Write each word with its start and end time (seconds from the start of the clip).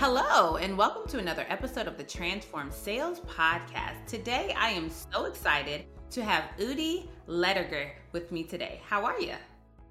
Hello, 0.00 0.58
and 0.58 0.78
welcome 0.78 1.08
to 1.08 1.18
another 1.18 1.44
episode 1.48 1.88
of 1.88 1.96
the 1.98 2.04
Transform 2.04 2.70
Sales 2.70 3.18
Podcast. 3.18 4.06
Today, 4.06 4.54
I 4.56 4.70
am 4.70 4.90
so 4.90 5.24
excited 5.24 5.86
to 6.10 6.22
have 6.22 6.44
Udi 6.56 7.08
Ledergor 7.26 7.90
with 8.12 8.30
me 8.30 8.44
today. 8.44 8.80
How 8.86 9.04
are 9.04 9.20
you? 9.20 9.34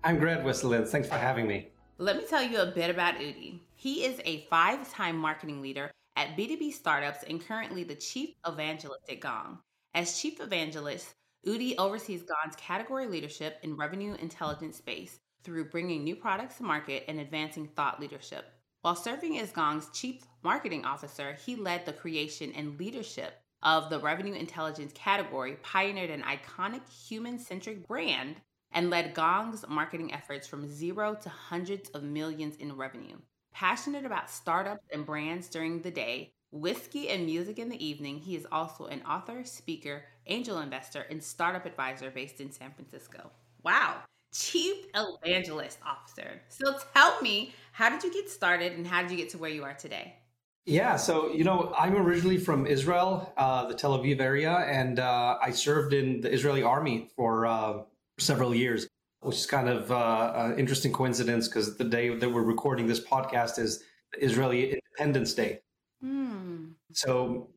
I'm 0.06 0.18
great, 0.18 0.46
Wesleyne. 0.46 0.86
Thanks 0.86 1.10
for 1.10 1.16
having 1.16 1.46
me. 1.46 1.72
Let 1.98 2.16
me 2.16 2.24
tell 2.24 2.42
you 2.42 2.62
a 2.62 2.72
bit 2.72 2.90
about 2.90 3.16
Udi. 3.16 3.60
He 3.76 4.06
is 4.06 4.22
a 4.24 4.46
five 4.50 4.90
time 4.90 5.18
marketing 5.18 5.62
leader 5.62 5.92
at 6.16 6.38
B2B 6.38 6.72
startups 6.72 7.26
and 7.30 7.46
currently 7.46 7.84
the 7.84 7.96
chief 7.96 8.30
evangelist 8.48 9.02
at 9.10 9.20
Gong. 9.20 9.60
As 9.94 10.22
chief 10.22 10.40
evangelist, 10.40 11.16
Udi 11.46 11.76
oversees 11.78 12.24
Gong's 12.24 12.56
category 12.56 13.08
leadership 13.08 13.58
in 13.62 13.76
revenue 13.76 14.16
intelligence 14.22 14.78
space 14.78 15.20
through 15.44 15.70
bringing 15.70 16.06
new 16.06 16.16
products 16.16 16.56
to 16.60 16.64
market 16.64 17.04
and 17.10 17.20
advancing 17.20 17.68
thought 17.68 18.00
leadership. 18.00 18.46
While 18.88 18.96
serving 18.96 19.38
as 19.38 19.52
Gong's 19.52 19.90
chief 19.90 20.22
marketing 20.44 20.86
officer, 20.86 21.38
he 21.46 21.58
led 21.58 21.86
the 21.86 21.92
creation 21.92 22.54
and 22.56 22.80
leadership 22.80 23.34
of 23.62 23.90
the 23.90 24.00
revenue 24.00 24.34
intelligence 24.34 24.94
category, 24.96 25.58
pioneered 25.62 26.10
an 26.10 26.24
iconic 26.24 26.90
human 26.90 27.38
centric 27.38 27.86
brand, 27.86 28.38
and 28.72 28.90
led 28.90 29.14
Gong's 29.14 29.66
marketing 29.68 30.14
efforts 30.14 30.48
from 30.48 30.74
zero 30.74 31.18
to 31.22 31.28
hundreds 31.28 31.90
of 31.90 32.04
millions 32.04 32.56
in 32.56 32.78
revenue. 32.78 33.18
Passionate 33.52 34.06
about 34.06 34.30
startups 34.30 34.88
and 34.94 35.06
brands 35.06 35.50
during 35.50 35.82
the 35.82 35.92
day, 35.92 36.32
whiskey 36.52 37.10
and 37.10 37.26
music 37.26 37.60
in 37.60 37.68
the 37.68 37.86
evening, 37.86 38.20
he 38.20 38.38
is 38.38 38.48
also 38.54 38.86
an 38.86 39.02
author, 39.02 39.44
speaker, 39.44 40.06
angel 40.28 40.60
investor, 40.60 41.06
and 41.10 41.22
startup 41.22 41.66
advisor 41.66 42.10
based 42.10 42.40
in 42.40 42.54
San 42.54 42.72
Francisco. 42.72 43.32
Wow. 43.64 43.98
Chief 44.38 44.86
Evangelist 44.94 45.80
Officer. 45.86 46.42
So 46.50 46.78
tell 46.96 47.20
me, 47.22 47.54
how 47.72 47.90
did 47.90 48.04
you 48.04 48.14
get 48.14 48.30
started 48.30 48.74
and 48.74 48.86
how 48.86 49.02
did 49.02 49.10
you 49.10 49.18
get 49.18 49.30
to 49.30 49.38
where 49.40 49.50
you 49.50 49.64
are 49.64 49.74
today? 49.74 50.16
Yeah, 50.66 50.96
so 50.98 51.32
you 51.34 51.44
know, 51.44 51.74
I'm 51.78 51.96
originally 51.96 52.38
from 52.38 52.68
Israel, 52.68 53.34
uh, 53.38 53.66
the 53.68 53.74
Tel 53.74 53.98
Aviv 53.98 54.20
area, 54.20 54.52
and 54.52 55.00
uh, 55.00 55.38
I 55.42 55.52
served 55.52 55.94
in 55.94 56.22
the 56.22 56.32
Israeli 56.32 56.62
army 56.62 57.10
for 57.16 57.48
uh, 57.48 57.84
several 58.20 58.54
years, 58.54 58.88
which 59.22 59.38
is 59.38 59.46
kind 59.46 59.70
of 59.70 59.92
uh, 59.92 60.34
an 60.36 60.60
interesting 60.60 60.92
coincidence 60.92 61.48
because 61.48 61.78
the 61.78 61.86
day 61.86 62.14
that 62.14 62.30
we're 62.30 62.44
recording 62.44 62.86
this 62.86 63.00
podcast 63.00 63.58
is 63.58 63.82
Israeli 64.20 64.74
Independence 64.74 65.34
Day. 65.34 65.62
Hmm. 66.02 66.74
So 66.92 67.50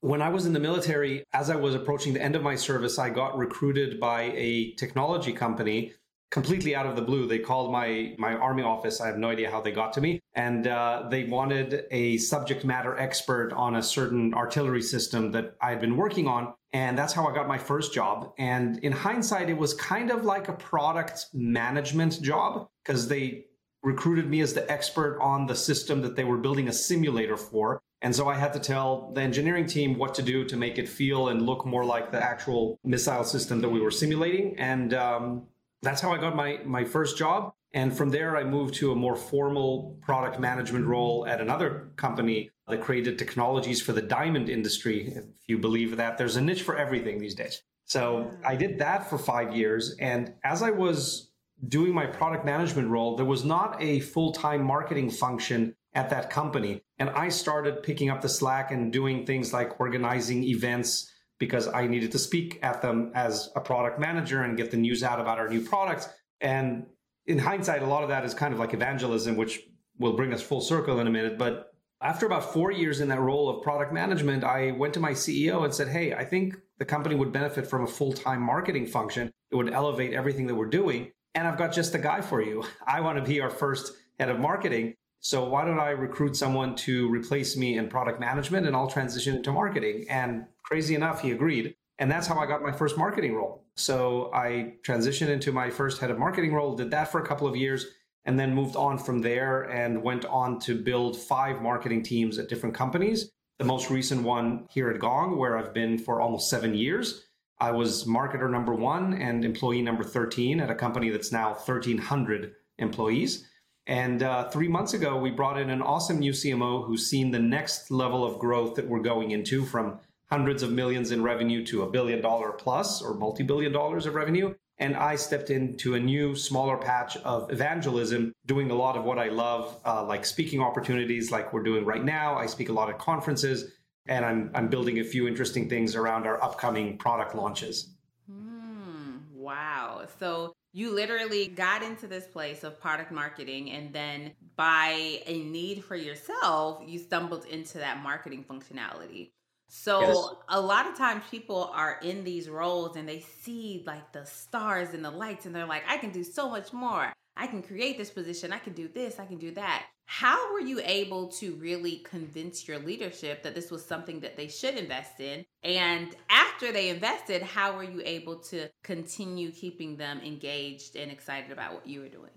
when 0.00 0.20
I 0.20 0.28
was 0.28 0.44
in 0.44 0.52
the 0.52 0.60
military, 0.60 1.24
as 1.32 1.50
I 1.50 1.56
was 1.56 1.74
approaching 1.74 2.12
the 2.12 2.22
end 2.22 2.36
of 2.36 2.42
my 2.42 2.54
service, 2.54 2.98
I 2.98 3.10
got 3.10 3.38
recruited 3.38 3.98
by 3.98 4.32
a 4.34 4.72
technology 4.74 5.32
company 5.32 5.92
completely 6.30 6.74
out 6.74 6.86
of 6.86 6.96
the 6.96 7.02
blue. 7.02 7.26
They 7.26 7.38
called 7.38 7.72
my 7.72 8.14
my 8.18 8.34
army 8.34 8.62
office. 8.62 9.00
I 9.00 9.06
have 9.06 9.18
no 9.18 9.30
idea 9.30 9.50
how 9.50 9.60
they 9.60 9.72
got 9.72 9.92
to 9.94 10.00
me. 10.00 10.20
And 10.34 10.66
uh, 10.66 11.08
they 11.10 11.24
wanted 11.24 11.86
a 11.90 12.18
subject 12.18 12.64
matter 12.64 12.98
expert 12.98 13.52
on 13.52 13.76
a 13.76 13.82
certain 13.82 14.34
artillery 14.34 14.82
system 14.82 15.32
that 15.32 15.56
i 15.60 15.70
had 15.70 15.80
been 15.80 15.96
working 15.96 16.26
on. 16.26 16.54
And 16.72 16.98
that's 16.98 17.12
how 17.12 17.26
i 17.26 17.34
got 17.34 17.48
my 17.48 17.58
first 17.58 17.94
job. 17.94 18.32
And 18.38 18.78
in 18.78 18.92
hindsight 18.92 19.48
it 19.48 19.56
was 19.56 19.74
kind 19.74 20.10
of 20.10 20.24
like 20.24 20.48
a 20.48 20.52
product 20.52 21.26
management 21.32 22.20
job 22.22 22.68
because 22.84 23.08
they 23.08 23.46
recruited 23.82 24.28
me 24.28 24.40
as 24.40 24.52
the 24.54 24.70
expert 24.70 25.18
on 25.20 25.46
the 25.46 25.54
system 25.54 26.02
that 26.02 26.16
they 26.16 26.24
were 26.24 26.36
building 26.36 26.68
a 26.68 26.72
simulator 26.72 27.36
for. 27.36 27.80
And 28.02 28.14
so 28.14 28.28
I 28.28 28.34
had 28.34 28.52
to 28.52 28.60
tell 28.60 29.12
the 29.14 29.22
engineering 29.22 29.66
team 29.66 29.98
what 29.98 30.14
to 30.14 30.22
do 30.22 30.44
to 30.44 30.56
make 30.56 30.78
it 30.78 30.88
feel 30.88 31.28
and 31.28 31.42
look 31.42 31.66
more 31.66 31.84
like 31.84 32.12
the 32.12 32.22
actual 32.22 32.78
missile 32.84 33.24
system 33.24 33.60
that 33.60 33.68
we 33.68 33.80
were 33.80 33.90
simulating. 33.90 34.56
And 34.58 34.94
um, 34.94 35.46
that's 35.82 36.00
how 36.00 36.12
I 36.12 36.18
got 36.18 36.34
my 36.36 36.60
my 36.64 36.84
first 36.84 37.16
job. 37.16 37.52
And 37.74 37.94
from 37.94 38.08
there, 38.10 38.36
I 38.36 38.44
moved 38.44 38.74
to 38.76 38.92
a 38.92 38.96
more 38.96 39.14
formal 39.14 39.98
product 40.00 40.40
management 40.40 40.86
role 40.86 41.26
at 41.26 41.40
another 41.40 41.90
company 41.96 42.50
that 42.66 42.80
created 42.80 43.18
technologies 43.18 43.80
for 43.80 43.92
the 43.92 44.00
diamond 44.00 44.48
industry. 44.48 45.12
If 45.14 45.24
you 45.46 45.58
believe 45.58 45.96
that, 45.96 46.16
there's 46.16 46.36
a 46.36 46.40
niche 46.40 46.62
for 46.62 46.76
everything 46.76 47.18
these 47.18 47.34
days. 47.34 47.62
So 47.84 48.30
I 48.44 48.56
did 48.56 48.78
that 48.78 49.08
for 49.08 49.18
five 49.18 49.54
years. 49.54 49.94
And 50.00 50.34
as 50.44 50.62
I 50.62 50.70
was 50.70 51.30
doing 51.68 51.92
my 51.92 52.06
product 52.06 52.44
management 52.44 52.88
role, 52.88 53.16
there 53.16 53.26
was 53.26 53.44
not 53.44 53.80
a 53.82 54.00
full 54.00 54.32
time 54.32 54.62
marketing 54.62 55.10
function 55.10 55.74
at 55.94 56.10
that 56.10 56.30
company. 56.30 56.82
And 56.98 57.10
I 57.10 57.28
started 57.28 57.82
picking 57.82 58.10
up 58.10 58.20
the 58.20 58.28
slack 58.28 58.70
and 58.70 58.92
doing 58.92 59.26
things 59.26 59.52
like 59.52 59.80
organizing 59.80 60.44
events 60.44 61.10
because 61.38 61.68
I 61.68 61.86
needed 61.86 62.12
to 62.12 62.18
speak 62.18 62.58
at 62.62 62.82
them 62.82 63.12
as 63.14 63.50
a 63.54 63.60
product 63.60 63.98
manager 63.98 64.42
and 64.42 64.56
get 64.56 64.70
the 64.70 64.76
news 64.76 65.02
out 65.02 65.20
about 65.20 65.38
our 65.38 65.48
new 65.48 65.60
products. 65.60 66.08
And 66.40 66.86
in 67.26 67.38
hindsight, 67.38 67.82
a 67.82 67.86
lot 67.86 68.02
of 68.02 68.08
that 68.08 68.24
is 68.24 68.34
kind 68.34 68.52
of 68.52 68.60
like 68.60 68.74
evangelism, 68.74 69.36
which 69.36 69.60
will 69.98 70.14
bring 70.14 70.32
us 70.32 70.42
full 70.42 70.60
circle 70.60 71.00
in 71.00 71.06
a 71.06 71.10
minute. 71.10 71.38
But 71.38 71.72
after 72.00 72.26
about 72.26 72.52
four 72.52 72.70
years 72.70 73.00
in 73.00 73.08
that 73.08 73.20
role 73.20 73.48
of 73.48 73.62
product 73.62 73.92
management, 73.92 74.44
I 74.44 74.72
went 74.72 74.94
to 74.94 75.00
my 75.00 75.12
CEO 75.12 75.64
and 75.64 75.74
said, 75.74 75.88
Hey, 75.88 76.14
I 76.14 76.24
think 76.24 76.56
the 76.78 76.84
company 76.84 77.14
would 77.14 77.32
benefit 77.32 77.66
from 77.66 77.84
a 77.84 77.86
full 77.86 78.12
time 78.12 78.40
marketing 78.40 78.86
function. 78.86 79.30
It 79.50 79.56
would 79.56 79.72
elevate 79.72 80.12
everything 80.12 80.46
that 80.46 80.54
we're 80.54 80.66
doing. 80.66 81.10
And 81.34 81.46
I've 81.46 81.58
got 81.58 81.72
just 81.72 81.92
the 81.92 81.98
guy 81.98 82.20
for 82.20 82.42
you. 82.42 82.64
I 82.86 83.00
want 83.00 83.18
to 83.18 83.24
be 83.24 83.40
our 83.40 83.50
first 83.50 83.92
head 84.18 84.28
of 84.28 84.38
marketing. 84.38 84.94
So 85.20 85.48
why 85.48 85.64
don't 85.64 85.80
I 85.80 85.90
recruit 85.90 86.36
someone 86.36 86.76
to 86.76 87.08
replace 87.10 87.56
me 87.56 87.76
in 87.76 87.88
product 87.88 88.20
management 88.20 88.66
and 88.66 88.76
I'll 88.76 88.88
transition 88.88 89.36
into 89.36 89.50
marketing? 89.50 90.06
And 90.08 90.46
crazy 90.68 90.94
enough, 90.94 91.22
he 91.22 91.30
agreed. 91.32 91.74
And 91.98 92.10
that's 92.10 92.26
how 92.26 92.38
I 92.38 92.46
got 92.46 92.62
my 92.62 92.70
first 92.70 92.96
marketing 92.96 93.34
role. 93.34 93.64
So 93.74 94.30
I 94.32 94.74
transitioned 94.86 95.28
into 95.28 95.50
my 95.50 95.70
first 95.70 96.00
head 96.00 96.10
of 96.10 96.18
marketing 96.18 96.54
role, 96.54 96.76
did 96.76 96.90
that 96.92 97.10
for 97.10 97.20
a 97.20 97.26
couple 97.26 97.48
of 97.48 97.56
years, 97.56 97.86
and 98.24 98.38
then 98.38 98.54
moved 98.54 98.76
on 98.76 98.98
from 98.98 99.20
there 99.20 99.62
and 99.62 100.02
went 100.02 100.24
on 100.26 100.60
to 100.60 100.80
build 100.80 101.16
five 101.18 101.62
marketing 101.62 102.02
teams 102.02 102.38
at 102.38 102.48
different 102.48 102.74
companies. 102.74 103.30
The 103.58 103.64
most 103.64 103.90
recent 103.90 104.22
one 104.22 104.66
here 104.70 104.90
at 104.90 105.00
Gong, 105.00 105.38
where 105.38 105.56
I've 105.56 105.74
been 105.74 105.98
for 105.98 106.20
almost 106.20 106.50
seven 106.50 106.74
years. 106.74 107.24
I 107.58 107.72
was 107.72 108.04
marketer 108.04 108.48
number 108.48 108.74
one 108.74 109.14
and 109.14 109.44
employee 109.44 109.82
number 109.82 110.04
13 110.04 110.60
at 110.60 110.70
a 110.70 110.74
company 110.74 111.10
that's 111.10 111.32
now 111.32 111.48
1,300 111.54 112.52
employees. 112.78 113.48
And 113.88 114.22
uh, 114.22 114.50
three 114.50 114.68
months 114.68 114.92
ago, 114.92 115.16
we 115.16 115.30
brought 115.30 115.58
in 115.58 115.70
an 115.70 115.82
awesome 115.82 116.18
new 116.18 116.32
CMO 116.32 116.86
who's 116.86 117.06
seen 117.08 117.30
the 117.30 117.38
next 117.38 117.90
level 117.90 118.24
of 118.24 118.38
growth 118.38 118.76
that 118.76 118.86
we're 118.86 119.00
going 119.00 119.30
into 119.30 119.64
from 119.64 119.98
hundreds 120.30 120.62
of 120.62 120.70
millions 120.70 121.10
in 121.10 121.22
revenue 121.22 121.64
to 121.66 121.82
a 121.82 121.90
billion 121.90 122.20
dollar 122.20 122.52
plus 122.52 123.02
or 123.02 123.14
multi 123.14 123.42
billion 123.42 123.72
dollars 123.72 124.06
of 124.06 124.14
revenue. 124.14 124.54
And 124.80 124.96
I 124.96 125.16
stepped 125.16 125.50
into 125.50 125.94
a 125.94 126.00
new, 126.00 126.36
smaller 126.36 126.76
patch 126.76 127.16
of 127.18 127.50
evangelism, 127.50 128.32
doing 128.46 128.70
a 128.70 128.74
lot 128.74 128.96
of 128.96 129.02
what 129.02 129.18
I 129.18 129.28
love, 129.28 129.76
uh, 129.84 130.04
like 130.04 130.24
speaking 130.24 130.60
opportunities, 130.60 131.32
like 131.32 131.52
we're 131.52 131.64
doing 131.64 131.84
right 131.84 132.04
now. 132.04 132.36
I 132.36 132.46
speak 132.46 132.68
a 132.68 132.72
lot 132.72 132.88
at 132.88 132.98
conferences, 132.98 133.72
and 134.06 134.24
I'm, 134.24 134.52
I'm 134.54 134.68
building 134.68 135.00
a 135.00 135.04
few 135.04 135.26
interesting 135.26 135.68
things 135.68 135.96
around 135.96 136.26
our 136.28 136.40
upcoming 136.44 136.96
product 136.96 137.34
launches. 137.34 137.96
Mm, 138.30 139.22
wow. 139.32 140.06
So 140.20 140.52
you 140.72 140.94
literally 140.94 141.48
got 141.48 141.82
into 141.82 142.06
this 142.06 142.28
place 142.28 142.62
of 142.62 142.80
product 142.80 143.10
marketing 143.10 143.70
and 143.70 143.92
then 143.92 144.32
by 144.54 145.22
a 145.26 145.42
need 145.42 145.82
for 145.82 145.96
yourself 145.96 146.82
you 146.86 146.98
stumbled 146.98 147.46
into 147.46 147.78
that 147.78 148.02
marketing 148.02 148.44
functionality 148.48 149.30
so 149.68 150.00
yes. 150.00 150.26
a 150.48 150.60
lot 150.60 150.86
of 150.86 150.96
times 150.96 151.22
people 151.30 151.70
are 151.74 151.98
in 152.02 152.24
these 152.24 152.48
roles 152.48 152.96
and 152.96 153.08
they 153.08 153.20
see 153.20 153.82
like 153.86 154.12
the 154.12 154.24
stars 154.24 154.94
and 154.94 155.04
the 155.04 155.10
lights 155.10 155.46
and 155.46 155.54
they're 155.54 155.66
like 155.66 155.82
i 155.88 155.96
can 155.96 156.10
do 156.10 156.24
so 156.24 156.48
much 156.48 156.72
more 156.72 157.12
i 157.36 157.46
can 157.46 157.62
create 157.62 157.96
this 157.98 158.10
position 158.10 158.52
i 158.52 158.58
can 158.58 158.72
do 158.72 158.88
this 158.88 159.18
i 159.18 159.26
can 159.26 159.38
do 159.38 159.50
that 159.50 159.84
how 160.10 160.54
were 160.54 160.60
you 160.60 160.80
able 160.82 161.26
to 161.32 161.52
really 161.56 161.96
convince 161.96 162.66
your 162.66 162.78
leadership 162.78 163.42
that 163.42 163.54
this 163.54 163.70
was 163.70 163.84
something 163.84 164.20
that 164.20 164.38
they 164.38 164.48
should 164.48 164.74
invest 164.76 165.20
in? 165.20 165.44
And 165.62 166.16
after 166.30 166.72
they 166.72 166.88
invested, 166.88 167.42
how 167.42 167.76
were 167.76 167.82
you 167.82 168.00
able 168.02 168.36
to 168.36 168.70
continue 168.82 169.50
keeping 169.50 169.98
them 169.98 170.22
engaged 170.24 170.96
and 170.96 171.12
excited 171.12 171.52
about 171.52 171.74
what 171.74 171.86
you 171.86 172.00
were 172.00 172.08
doing? 172.08 172.30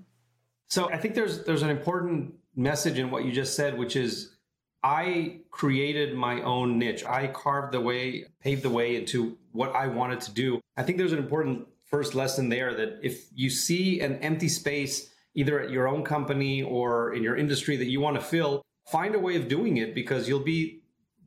So 0.67 0.91
I 0.91 0.97
think 0.97 1.15
there's 1.15 1.45
there's 1.45 1.61
an 1.61 1.69
important 1.69 2.33
message 2.57 2.99
in 2.99 3.09
what 3.09 3.23
you 3.23 3.31
just 3.31 3.55
said, 3.55 3.77
which 3.77 3.95
is 3.95 4.35
I 4.83 5.41
created 5.51 6.15
my 6.15 6.41
own 6.41 6.79
niche. 6.79 7.05
I 7.05 7.27
carved 7.27 7.73
the 7.73 7.81
way, 7.81 8.25
paved 8.41 8.63
the 8.63 8.69
way 8.69 8.95
into 8.95 9.37
what 9.51 9.75
I 9.75 9.87
wanted 9.87 10.21
to 10.21 10.31
do. 10.31 10.59
I 10.75 10.83
think 10.83 10.97
there's 10.97 11.11
an 11.11 11.19
important 11.19 11.67
first 11.83 12.15
lesson 12.15 12.49
there 12.49 12.73
that 12.73 12.99
if 13.03 13.27
you 13.35 13.49
see 13.49 13.99
an 13.99 14.15
empty 14.17 14.47
space 14.47 15.13
either 15.35 15.59
at 15.59 15.69
your 15.69 15.87
own 15.87 16.03
company 16.03 16.63
or 16.63 17.13
in 17.13 17.21
your 17.21 17.35
industry 17.35 17.77
that 17.77 17.89
you 17.89 18.01
want 18.01 18.15
to 18.15 18.21
fill, 18.21 18.63
find 18.87 19.13
a 19.13 19.19
way 19.19 19.35
of 19.35 19.47
doing 19.47 19.77
it 19.77 19.93
because 19.93 20.27
you'll 20.27 20.39
be 20.39 20.81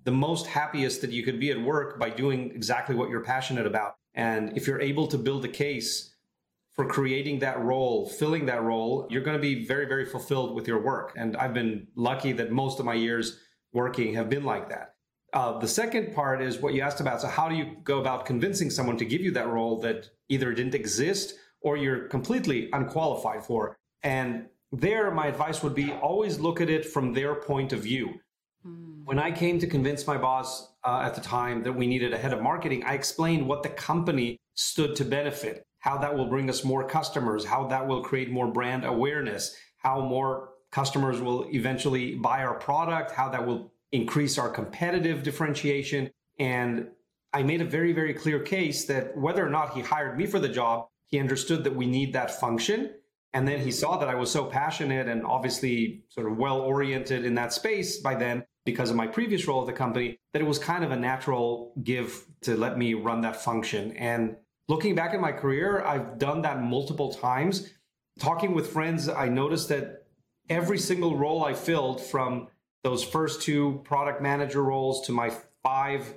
the 0.04 0.10
most 0.10 0.46
happiest 0.46 1.00
that 1.00 1.10
you 1.10 1.22
could 1.22 1.38
be 1.38 1.50
at 1.50 1.60
work 1.60 1.98
by 1.98 2.10
doing 2.10 2.50
exactly 2.54 2.94
what 2.94 3.08
you're 3.08 3.22
passionate 3.22 3.66
about. 3.66 3.94
And 4.14 4.56
if 4.56 4.66
you're 4.66 4.80
able 4.80 5.06
to 5.08 5.18
build 5.18 5.44
a 5.44 5.48
case 5.48 6.14
for 6.72 6.86
creating 6.86 7.38
that 7.38 7.60
role, 7.60 8.08
filling 8.08 8.46
that 8.46 8.62
role, 8.62 9.06
you're 9.08 9.22
going 9.22 9.36
to 9.36 9.40
be 9.40 9.64
very, 9.64 9.86
very 9.86 10.04
fulfilled 10.04 10.54
with 10.54 10.66
your 10.66 10.82
work. 10.82 11.14
And 11.16 11.36
I've 11.36 11.54
been 11.54 11.86
lucky 11.94 12.32
that 12.32 12.50
most 12.50 12.80
of 12.80 12.84
my 12.84 12.94
years 12.94 13.38
working 13.74 14.14
have 14.14 14.30
been 14.30 14.44
like 14.44 14.70
that. 14.70 14.94
Uh, 15.34 15.58
the 15.58 15.68
second 15.68 16.14
part 16.14 16.40
is 16.40 16.58
what 16.58 16.74
you 16.74 16.80
asked 16.80 17.00
about. 17.00 17.20
So, 17.20 17.28
how 17.28 17.48
do 17.48 17.56
you 17.56 17.76
go 17.82 17.98
about 17.98 18.24
convincing 18.24 18.70
someone 18.70 18.96
to 18.98 19.04
give 19.04 19.20
you 19.20 19.32
that 19.32 19.48
role 19.48 19.80
that 19.80 20.08
either 20.28 20.54
didn't 20.54 20.76
exist 20.76 21.34
or 21.60 21.76
you're 21.76 22.06
completely 22.08 22.70
unqualified 22.72 23.44
for? 23.44 23.76
And 24.04 24.46
there, 24.70 25.10
my 25.10 25.26
advice 25.26 25.62
would 25.62 25.74
be 25.74 25.92
always 25.92 26.38
look 26.38 26.60
at 26.60 26.70
it 26.70 26.86
from 26.86 27.12
their 27.12 27.34
point 27.34 27.72
of 27.72 27.80
view. 27.80 28.20
Mm. 28.66 29.04
When 29.04 29.18
I 29.18 29.32
came 29.32 29.58
to 29.58 29.66
convince 29.66 30.06
my 30.06 30.16
boss 30.16 30.72
uh, 30.84 31.02
at 31.04 31.16
the 31.16 31.20
time 31.20 31.64
that 31.64 31.72
we 31.72 31.88
needed 31.88 32.12
a 32.12 32.18
head 32.18 32.32
of 32.32 32.40
marketing, 32.40 32.84
I 32.84 32.94
explained 32.94 33.46
what 33.46 33.64
the 33.64 33.70
company 33.70 34.38
stood 34.54 34.94
to 34.96 35.04
benefit, 35.04 35.64
how 35.80 35.98
that 35.98 36.14
will 36.16 36.28
bring 36.28 36.48
us 36.48 36.62
more 36.64 36.86
customers, 36.86 37.44
how 37.44 37.66
that 37.66 37.86
will 37.86 38.02
create 38.02 38.30
more 38.30 38.46
brand 38.46 38.84
awareness, 38.84 39.56
how 39.78 40.00
more 40.00 40.50
customers 40.74 41.20
will 41.20 41.46
eventually 41.52 42.16
buy 42.16 42.42
our 42.42 42.54
product, 42.54 43.12
how 43.12 43.28
that 43.28 43.46
will 43.46 43.72
increase 43.92 44.38
our 44.38 44.50
competitive 44.50 45.22
differentiation. 45.22 46.10
And 46.40 46.88
I 47.32 47.44
made 47.44 47.60
a 47.60 47.64
very, 47.64 47.92
very 47.92 48.12
clear 48.12 48.40
case 48.40 48.84
that 48.86 49.16
whether 49.16 49.46
or 49.46 49.50
not 49.50 49.74
he 49.74 49.82
hired 49.82 50.18
me 50.18 50.26
for 50.26 50.40
the 50.40 50.48
job, 50.48 50.88
he 51.06 51.20
understood 51.20 51.62
that 51.62 51.76
we 51.76 51.86
need 51.86 52.12
that 52.14 52.40
function. 52.40 52.90
And 53.34 53.46
then 53.46 53.60
he 53.60 53.70
saw 53.70 53.98
that 53.98 54.08
I 54.08 54.16
was 54.16 54.32
so 54.32 54.46
passionate 54.46 55.06
and 55.08 55.24
obviously 55.24 56.02
sort 56.08 56.26
of 56.28 56.38
well 56.38 56.60
oriented 56.60 57.24
in 57.24 57.36
that 57.36 57.52
space 57.52 57.98
by 57.98 58.16
then 58.16 58.44
because 58.64 58.90
of 58.90 58.96
my 58.96 59.06
previous 59.06 59.46
role 59.46 59.60
at 59.60 59.68
the 59.68 59.72
company 59.72 60.18
that 60.32 60.42
it 60.42 60.46
was 60.46 60.58
kind 60.58 60.82
of 60.82 60.90
a 60.90 60.96
natural 60.96 61.72
give 61.84 62.24
to 62.42 62.56
let 62.56 62.76
me 62.76 62.94
run 62.94 63.20
that 63.20 63.36
function. 63.36 63.92
And 63.96 64.36
looking 64.68 64.96
back 64.96 65.14
at 65.14 65.20
my 65.20 65.30
career, 65.30 65.84
I've 65.84 66.18
done 66.18 66.42
that 66.42 66.62
multiple 66.62 67.12
times. 67.12 67.70
Talking 68.18 68.54
with 68.54 68.72
friends, 68.72 69.08
I 69.08 69.28
noticed 69.28 69.68
that 69.68 70.03
every 70.48 70.78
single 70.78 71.16
role 71.16 71.44
I 71.44 71.54
filled 71.54 72.00
from 72.00 72.48
those 72.82 73.02
first 73.02 73.42
two 73.42 73.80
product 73.84 74.20
manager 74.20 74.62
roles 74.62 75.06
to 75.06 75.12
my 75.12 75.32
five 75.62 76.14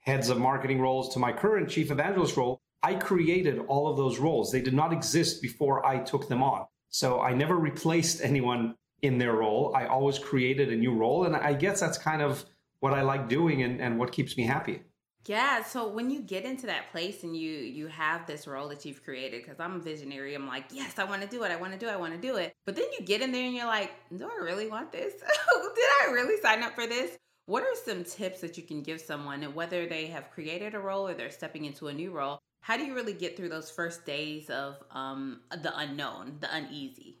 heads 0.00 0.28
of 0.28 0.38
marketing 0.38 0.80
roles 0.80 1.12
to 1.14 1.18
my 1.18 1.32
current 1.32 1.68
chief 1.68 1.90
evangelist 1.90 2.36
role, 2.36 2.60
I 2.82 2.94
created 2.94 3.58
all 3.68 3.88
of 3.88 3.96
those 3.96 4.18
roles. 4.18 4.50
They 4.50 4.62
did 4.62 4.74
not 4.74 4.92
exist 4.92 5.42
before 5.42 5.86
I 5.86 5.98
took 5.98 6.28
them 6.28 6.42
on. 6.42 6.66
So 6.88 7.20
I 7.20 7.34
never 7.34 7.56
replaced 7.56 8.22
anyone 8.22 8.74
in 9.02 9.18
their 9.18 9.34
role. 9.34 9.72
I 9.76 9.86
always 9.86 10.18
created 10.18 10.70
a 10.70 10.76
new 10.76 10.94
role. 10.94 11.24
And 11.24 11.36
I 11.36 11.52
guess 11.52 11.80
that's 11.80 11.98
kind 11.98 12.22
of 12.22 12.44
what 12.80 12.94
I 12.94 13.02
like 13.02 13.28
doing 13.28 13.62
and, 13.62 13.80
and 13.80 13.98
what 13.98 14.12
keeps 14.12 14.36
me 14.36 14.44
happy. 14.44 14.82
Yeah, 15.26 15.62
so 15.62 15.86
when 15.88 16.10
you 16.10 16.22
get 16.22 16.44
into 16.44 16.66
that 16.66 16.90
place 16.92 17.24
and 17.24 17.36
you 17.36 17.50
you 17.50 17.88
have 17.88 18.26
this 18.26 18.46
role 18.46 18.68
that 18.68 18.84
you've 18.84 19.04
created 19.04 19.44
cuz 19.46 19.60
I'm 19.60 19.76
a 19.76 19.78
visionary, 19.78 20.34
I'm 20.34 20.46
like, 20.46 20.64
"Yes, 20.72 20.98
I 20.98 21.04
want 21.04 21.22
to 21.22 21.28
do 21.28 21.42
it. 21.44 21.50
I 21.50 21.56
want 21.56 21.72
to 21.72 21.78
do 21.78 21.88
it. 21.88 21.92
I 21.92 21.96
want 21.96 22.14
to 22.14 22.20
do 22.20 22.36
it." 22.36 22.52
But 22.64 22.74
then 22.76 22.86
you 22.98 23.04
get 23.04 23.20
in 23.20 23.30
there 23.30 23.44
and 23.44 23.54
you're 23.54 23.66
like, 23.66 23.90
"Do 24.16 24.28
I 24.28 24.42
really 24.42 24.68
want 24.68 24.92
this? 24.92 25.12
Did 25.20 25.90
I 26.02 26.10
really 26.12 26.40
sign 26.40 26.62
up 26.62 26.74
for 26.74 26.86
this?" 26.86 27.18
What 27.46 27.64
are 27.64 27.74
some 27.84 28.04
tips 28.04 28.40
that 28.42 28.56
you 28.56 28.62
can 28.62 28.82
give 28.82 29.00
someone 29.00 29.42
whether 29.54 29.86
they 29.86 30.06
have 30.06 30.30
created 30.30 30.74
a 30.74 30.78
role 30.78 31.08
or 31.08 31.14
they're 31.14 31.30
stepping 31.30 31.64
into 31.64 31.88
a 31.88 31.92
new 31.92 32.12
role? 32.12 32.38
How 32.62 32.76
do 32.76 32.84
you 32.84 32.94
really 32.94 33.14
get 33.14 33.36
through 33.36 33.48
those 33.48 33.70
first 33.70 34.06
days 34.06 34.48
of 34.50 34.76
um, 34.90 35.40
the 35.50 35.76
unknown, 35.76 36.36
the 36.40 36.54
uneasy? 36.54 37.18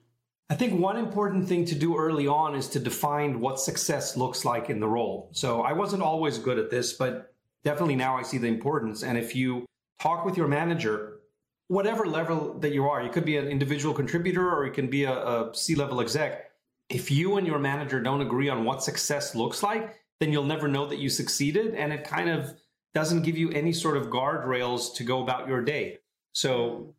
I 0.48 0.54
think 0.54 0.80
one 0.80 0.96
important 0.96 1.48
thing 1.48 1.64
to 1.66 1.74
do 1.74 1.96
early 1.96 2.26
on 2.26 2.54
is 2.54 2.68
to 2.70 2.80
define 2.80 3.40
what 3.40 3.60
success 3.60 4.16
looks 4.16 4.44
like 4.44 4.68
in 4.68 4.80
the 4.80 4.88
role. 4.88 5.30
So 5.32 5.62
I 5.62 5.72
wasn't 5.72 6.02
always 6.02 6.38
good 6.38 6.58
at 6.58 6.70
this, 6.70 6.92
but 6.92 7.29
definitely 7.64 7.96
now 7.96 8.16
I 8.16 8.22
see 8.22 8.38
the 8.38 8.48
importance. 8.48 9.02
And 9.02 9.18
if 9.18 9.34
you 9.34 9.66
talk 10.00 10.24
with 10.24 10.36
your 10.36 10.48
manager, 10.48 11.20
whatever 11.68 12.06
level 12.06 12.58
that 12.58 12.72
you 12.72 12.88
are, 12.88 13.02
you 13.02 13.10
could 13.10 13.24
be 13.24 13.36
an 13.36 13.48
individual 13.48 13.94
contributor 13.94 14.50
or 14.50 14.66
you 14.66 14.72
can 14.72 14.88
be 14.88 15.04
a, 15.04 15.12
a 15.12 15.54
C 15.54 15.74
level 15.74 16.00
exec. 16.00 16.50
If 16.88 17.10
you 17.10 17.36
and 17.36 17.46
your 17.46 17.58
manager 17.58 18.00
don't 18.00 18.20
agree 18.20 18.48
on 18.48 18.64
what 18.64 18.82
success 18.82 19.34
looks 19.34 19.62
like, 19.62 19.94
then 20.18 20.32
you'll 20.32 20.44
never 20.44 20.68
know 20.68 20.86
that 20.86 20.98
you 20.98 21.08
succeeded. 21.08 21.74
And 21.74 21.92
it 21.92 22.04
kind 22.04 22.28
of 22.28 22.54
doesn't 22.92 23.22
give 23.22 23.38
you 23.38 23.50
any 23.50 23.72
sort 23.72 23.96
of 23.96 24.08
guardrails 24.08 24.94
to 24.96 25.04
go 25.04 25.22
about 25.22 25.46
your 25.46 25.62
day. 25.62 25.98
So 26.32 26.94